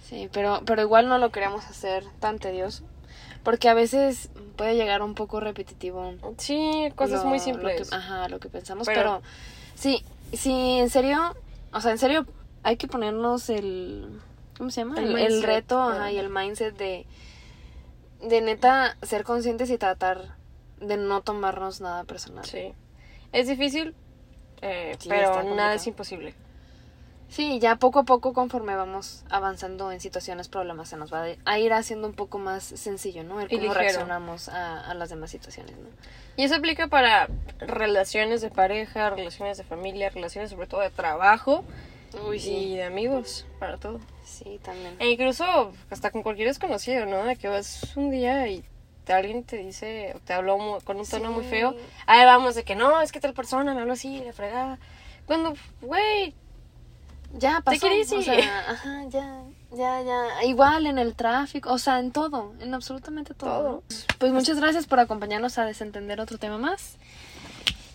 Sí, 0.07 0.29
pero, 0.33 0.61
pero 0.65 0.81
igual 0.81 1.07
no 1.07 1.19
lo 1.19 1.31
queríamos 1.31 1.65
hacer 1.67 2.03
tan 2.19 2.39
tedioso. 2.39 2.83
Porque 3.43 3.69
a 3.69 3.73
veces 3.73 4.29
puede 4.55 4.75
llegar 4.75 5.01
un 5.03 5.13
poco 5.15 5.39
repetitivo. 5.39 6.13
Sí, 6.37 6.89
cosas 6.95 7.23
lo- 7.23 7.29
muy 7.29 7.37
lo 7.37 7.43
simples. 7.43 7.89
que- 7.89 7.95
ajá, 7.95 8.27
lo 8.29 8.39
que 8.39 8.49
pensamos. 8.49 8.87
Pero- 8.87 8.99
Pero, 9.01 9.21
sí, 9.75 10.03
sí, 10.33 10.79
en 10.79 10.89
serio, 10.89 11.35
o 11.71 11.81
sea, 11.81 11.91
en 11.91 11.99
serio, 11.99 12.25
hay 12.63 12.77
que 12.77 12.87
ponernos 12.87 13.49
el. 13.49 14.19
¿Cómo 14.57 14.69
se 14.71 14.81
llama? 14.81 14.99
El 14.99 15.11
El, 15.11 15.17
el 15.17 15.33
mindset, 15.33 15.45
reto 15.45 15.81
ajá. 15.81 16.11
y 16.11 16.17
el 16.17 16.29
mindset 16.29 16.77
de. 16.77 17.05
De 18.21 18.41
neta 18.41 18.97
ser 19.01 19.23
conscientes 19.23 19.69
y 19.69 19.77
tratar 19.77 20.35
de 20.81 20.97
no 20.97 21.21
tomarnos 21.21 21.79
nada 21.81 22.03
personal. 22.03 22.45
Sí. 22.45 22.73
Es 23.31 23.47
difícil, 23.47 23.95
eh, 24.61 24.95
Sí, 24.99 25.07
pero 25.07 25.43
nada 25.55 25.75
es 25.75 25.87
imposible. 25.87 26.33
Sí, 27.29 27.59
ya 27.59 27.75
poco 27.75 27.99
a 27.99 28.03
poco, 28.03 28.33
conforme 28.33 28.75
vamos 28.75 29.23
avanzando 29.29 29.91
en 29.91 30.01
situaciones, 30.01 30.49
problemas, 30.49 30.89
se 30.89 30.97
nos 30.97 31.13
va 31.13 31.27
a 31.45 31.59
ir 31.59 31.73
haciendo 31.73 32.07
un 32.07 32.15
poco 32.15 32.39
más 32.39 32.63
sencillo, 32.63 33.23
¿no? 33.23 33.39
El 33.39 33.49
cómo 33.49 33.71
reaccionamos 33.71 34.49
a, 34.49 34.89
a 34.89 34.93
las 34.95 35.09
demás 35.09 35.29
situaciones, 35.29 35.77
¿no? 35.77 35.89
Y 36.37 36.43
eso 36.43 36.55
aplica 36.55 36.87
para 36.87 37.29
relaciones 37.59 38.41
de 38.41 38.49
pareja, 38.49 39.11
relaciones 39.11 39.59
de 39.59 39.63
familia, 39.63 40.09
relaciones 40.09 40.49
sobre 40.49 40.65
todo 40.65 40.81
de 40.81 40.89
trabajo 40.89 41.63
Uy, 42.27 42.37
y 42.37 42.75
de 42.75 42.83
amigos, 42.83 43.45
para 43.59 43.77
todo. 43.77 43.99
Sí, 44.25 44.59
también. 44.63 44.95
E 44.99 45.09
incluso 45.11 45.71
hasta 45.89 46.11
con 46.11 46.23
cualquier 46.23 46.47
desconocido, 46.47 47.05
¿no? 47.05 47.23
De 47.23 47.35
que 47.35 47.47
vas 47.47 47.95
un 47.95 48.09
día 48.11 48.47
y 48.47 48.63
te- 49.05 49.13
alguien 49.13 49.43
te 49.43 49.57
dice, 49.57 50.13
o 50.15 50.19
te 50.19 50.33
habló 50.33 50.57
con 50.83 50.97
un 50.97 51.05
tono 51.07 51.31
muy 51.31 51.43
Sí. 51.43 51.49
feo. 51.49 51.75
Ahí 52.05 52.25
vamos, 52.25 52.55
de 52.55 52.63
que 52.63 52.75
no, 52.75 53.01
es 53.01 53.11
que 53.11 53.19
tal 53.19 53.33
persona 53.33 53.73
me 53.73 53.81
habló 53.81 53.93
así, 53.93 54.19
de 54.19 54.33
fregada. 54.33 54.79
Cuando, 55.25 55.53
güey, 55.81 56.33
Ya 57.37 57.61
pasó. 57.61 57.79
quiere 57.79 57.97
decir. 57.97 58.17
O 58.19 58.23
sea, 58.23 58.69
ajá, 58.71 59.03
ya, 59.09 59.41
ya, 59.71 60.01
ya. 60.01 60.43
Igual 60.45 60.87
en 60.87 60.97
el 60.97 61.13
tráfico, 61.15 61.71
o 61.73 61.77
sea, 61.77 61.99
en 61.99 62.11
todo, 62.11 62.53
en 62.59 62.73
absolutamente 62.73 63.33
todo. 63.35 63.49
Todo. 63.61 63.83
Pues 64.17 64.31
muchas 64.31 64.59
gracias 64.59 64.87
por 64.87 64.99
acompañarnos 64.99 65.57
a 65.59 65.65
desentender 65.65 66.19
otro 66.21 66.37
tema 66.39 66.57
más. 66.57 66.97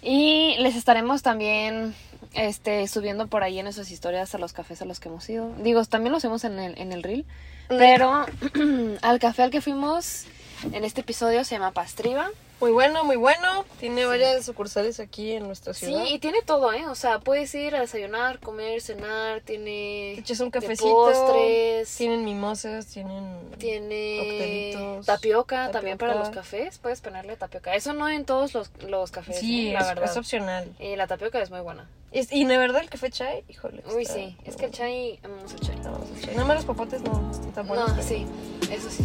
Y 0.02 0.56
les 0.58 0.76
estaremos 0.76 1.22
también 1.22 1.94
este 2.34 2.86
subiendo 2.88 3.26
por 3.26 3.42
ahí 3.42 3.58
en 3.58 3.64
nuestras 3.64 3.90
historias 3.90 4.34
a 4.34 4.38
los 4.38 4.52
cafés 4.52 4.82
a 4.82 4.84
los 4.84 5.00
que 5.00 5.08
hemos 5.08 5.28
ido. 5.28 5.50
Digo, 5.58 5.84
también 5.84 6.12
los 6.12 6.20
hacemos 6.20 6.44
en 6.44 6.58
el, 6.58 6.78
en 6.78 6.92
el 6.92 7.02
reel. 7.02 7.24
Pero 7.68 8.26
al 9.02 9.18
café 9.18 9.42
al 9.42 9.50
que 9.50 9.60
fuimos 9.60 10.24
en 10.72 10.84
este 10.84 11.00
episodio 11.02 11.44
se 11.44 11.54
llama 11.56 11.72
Pastriva. 11.72 12.30
muy 12.60 12.70
bueno, 12.70 13.04
muy 13.04 13.16
bueno. 13.16 13.64
Tiene 13.80 14.06
varias 14.06 14.44
sucursales 14.46 14.98
aquí 15.00 15.32
en 15.32 15.46
nuestra 15.46 15.74
Sí, 15.74 15.86
ciudad. 15.86 16.04
y 16.08 16.18
tiene 16.18 16.40
todo, 16.42 16.72
¿eh? 16.72 16.86
O 16.86 16.94
sea, 16.94 17.18
puedes 17.20 17.54
ir 17.54 17.74
a 17.74 17.80
desayunar, 17.80 18.38
comer, 18.38 18.80
cenar, 18.80 19.40
tiene... 19.42 20.12
Te 20.14 20.20
echas 20.20 20.40
un 20.40 20.50
cafecito. 20.50 20.90
postres. 20.90 21.94
Tienen 21.96 22.24
mimosas, 22.24 22.86
tienen... 22.86 23.36
Tiene 23.58 25.00
tapioca, 25.04 25.70
también 25.70 25.98
para 25.98 26.14
los 26.14 26.30
cafés. 26.30 26.78
Puedes 26.78 27.00
ponerle 27.00 27.36
tapioca. 27.36 27.74
Eso 27.74 27.92
no 27.92 28.08
en 28.08 28.24
todos 28.24 28.54
los, 28.54 28.70
los 28.88 29.10
cafés, 29.10 29.38
Sí, 29.40 29.68
¿eh? 29.70 29.72
la 29.74 29.80
es, 29.80 29.86
verdad. 29.88 30.04
es 30.10 30.16
opcional. 30.16 30.72
Y 30.78 30.96
la 30.96 31.06
tapioca 31.06 31.40
es 31.40 31.50
muy 31.50 31.60
buena. 31.60 31.88
Y 32.16 32.44
de 32.44 32.58
verdad 32.58 32.80
el 32.80 32.88
café 32.88 33.10
chai, 33.10 33.42
híjole. 33.48 33.82
Uy, 33.92 34.06
sí. 34.06 34.36
Es 34.44 34.54
que 34.54 34.66
el 34.66 34.70
chai, 34.70 35.18
amamos 35.24 35.52
el 35.52 35.58
chai. 35.58 35.76
Amamos 35.80 36.08
el 36.10 36.20
chai. 36.20 36.34
Nada 36.34 36.46
más 36.46 36.56
los 36.58 36.64
popotes 36.64 37.02
no 37.02 37.32
están 37.32 37.66
buenos. 37.66 37.96
No, 37.96 38.02
sí. 38.04 38.24
Eso 38.70 38.88
sí. 38.88 39.04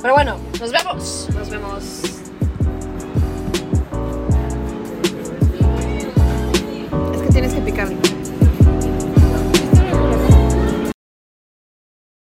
Pero 0.00 0.14
bueno, 0.14 0.38
nos 0.58 0.72
vemos. 0.72 1.28
Nos 1.34 1.50
vemos. 1.50 2.02
es 7.12 7.22
que 7.22 7.28
tienes 7.28 7.52
que 7.52 7.60
picarle. 7.60 8.15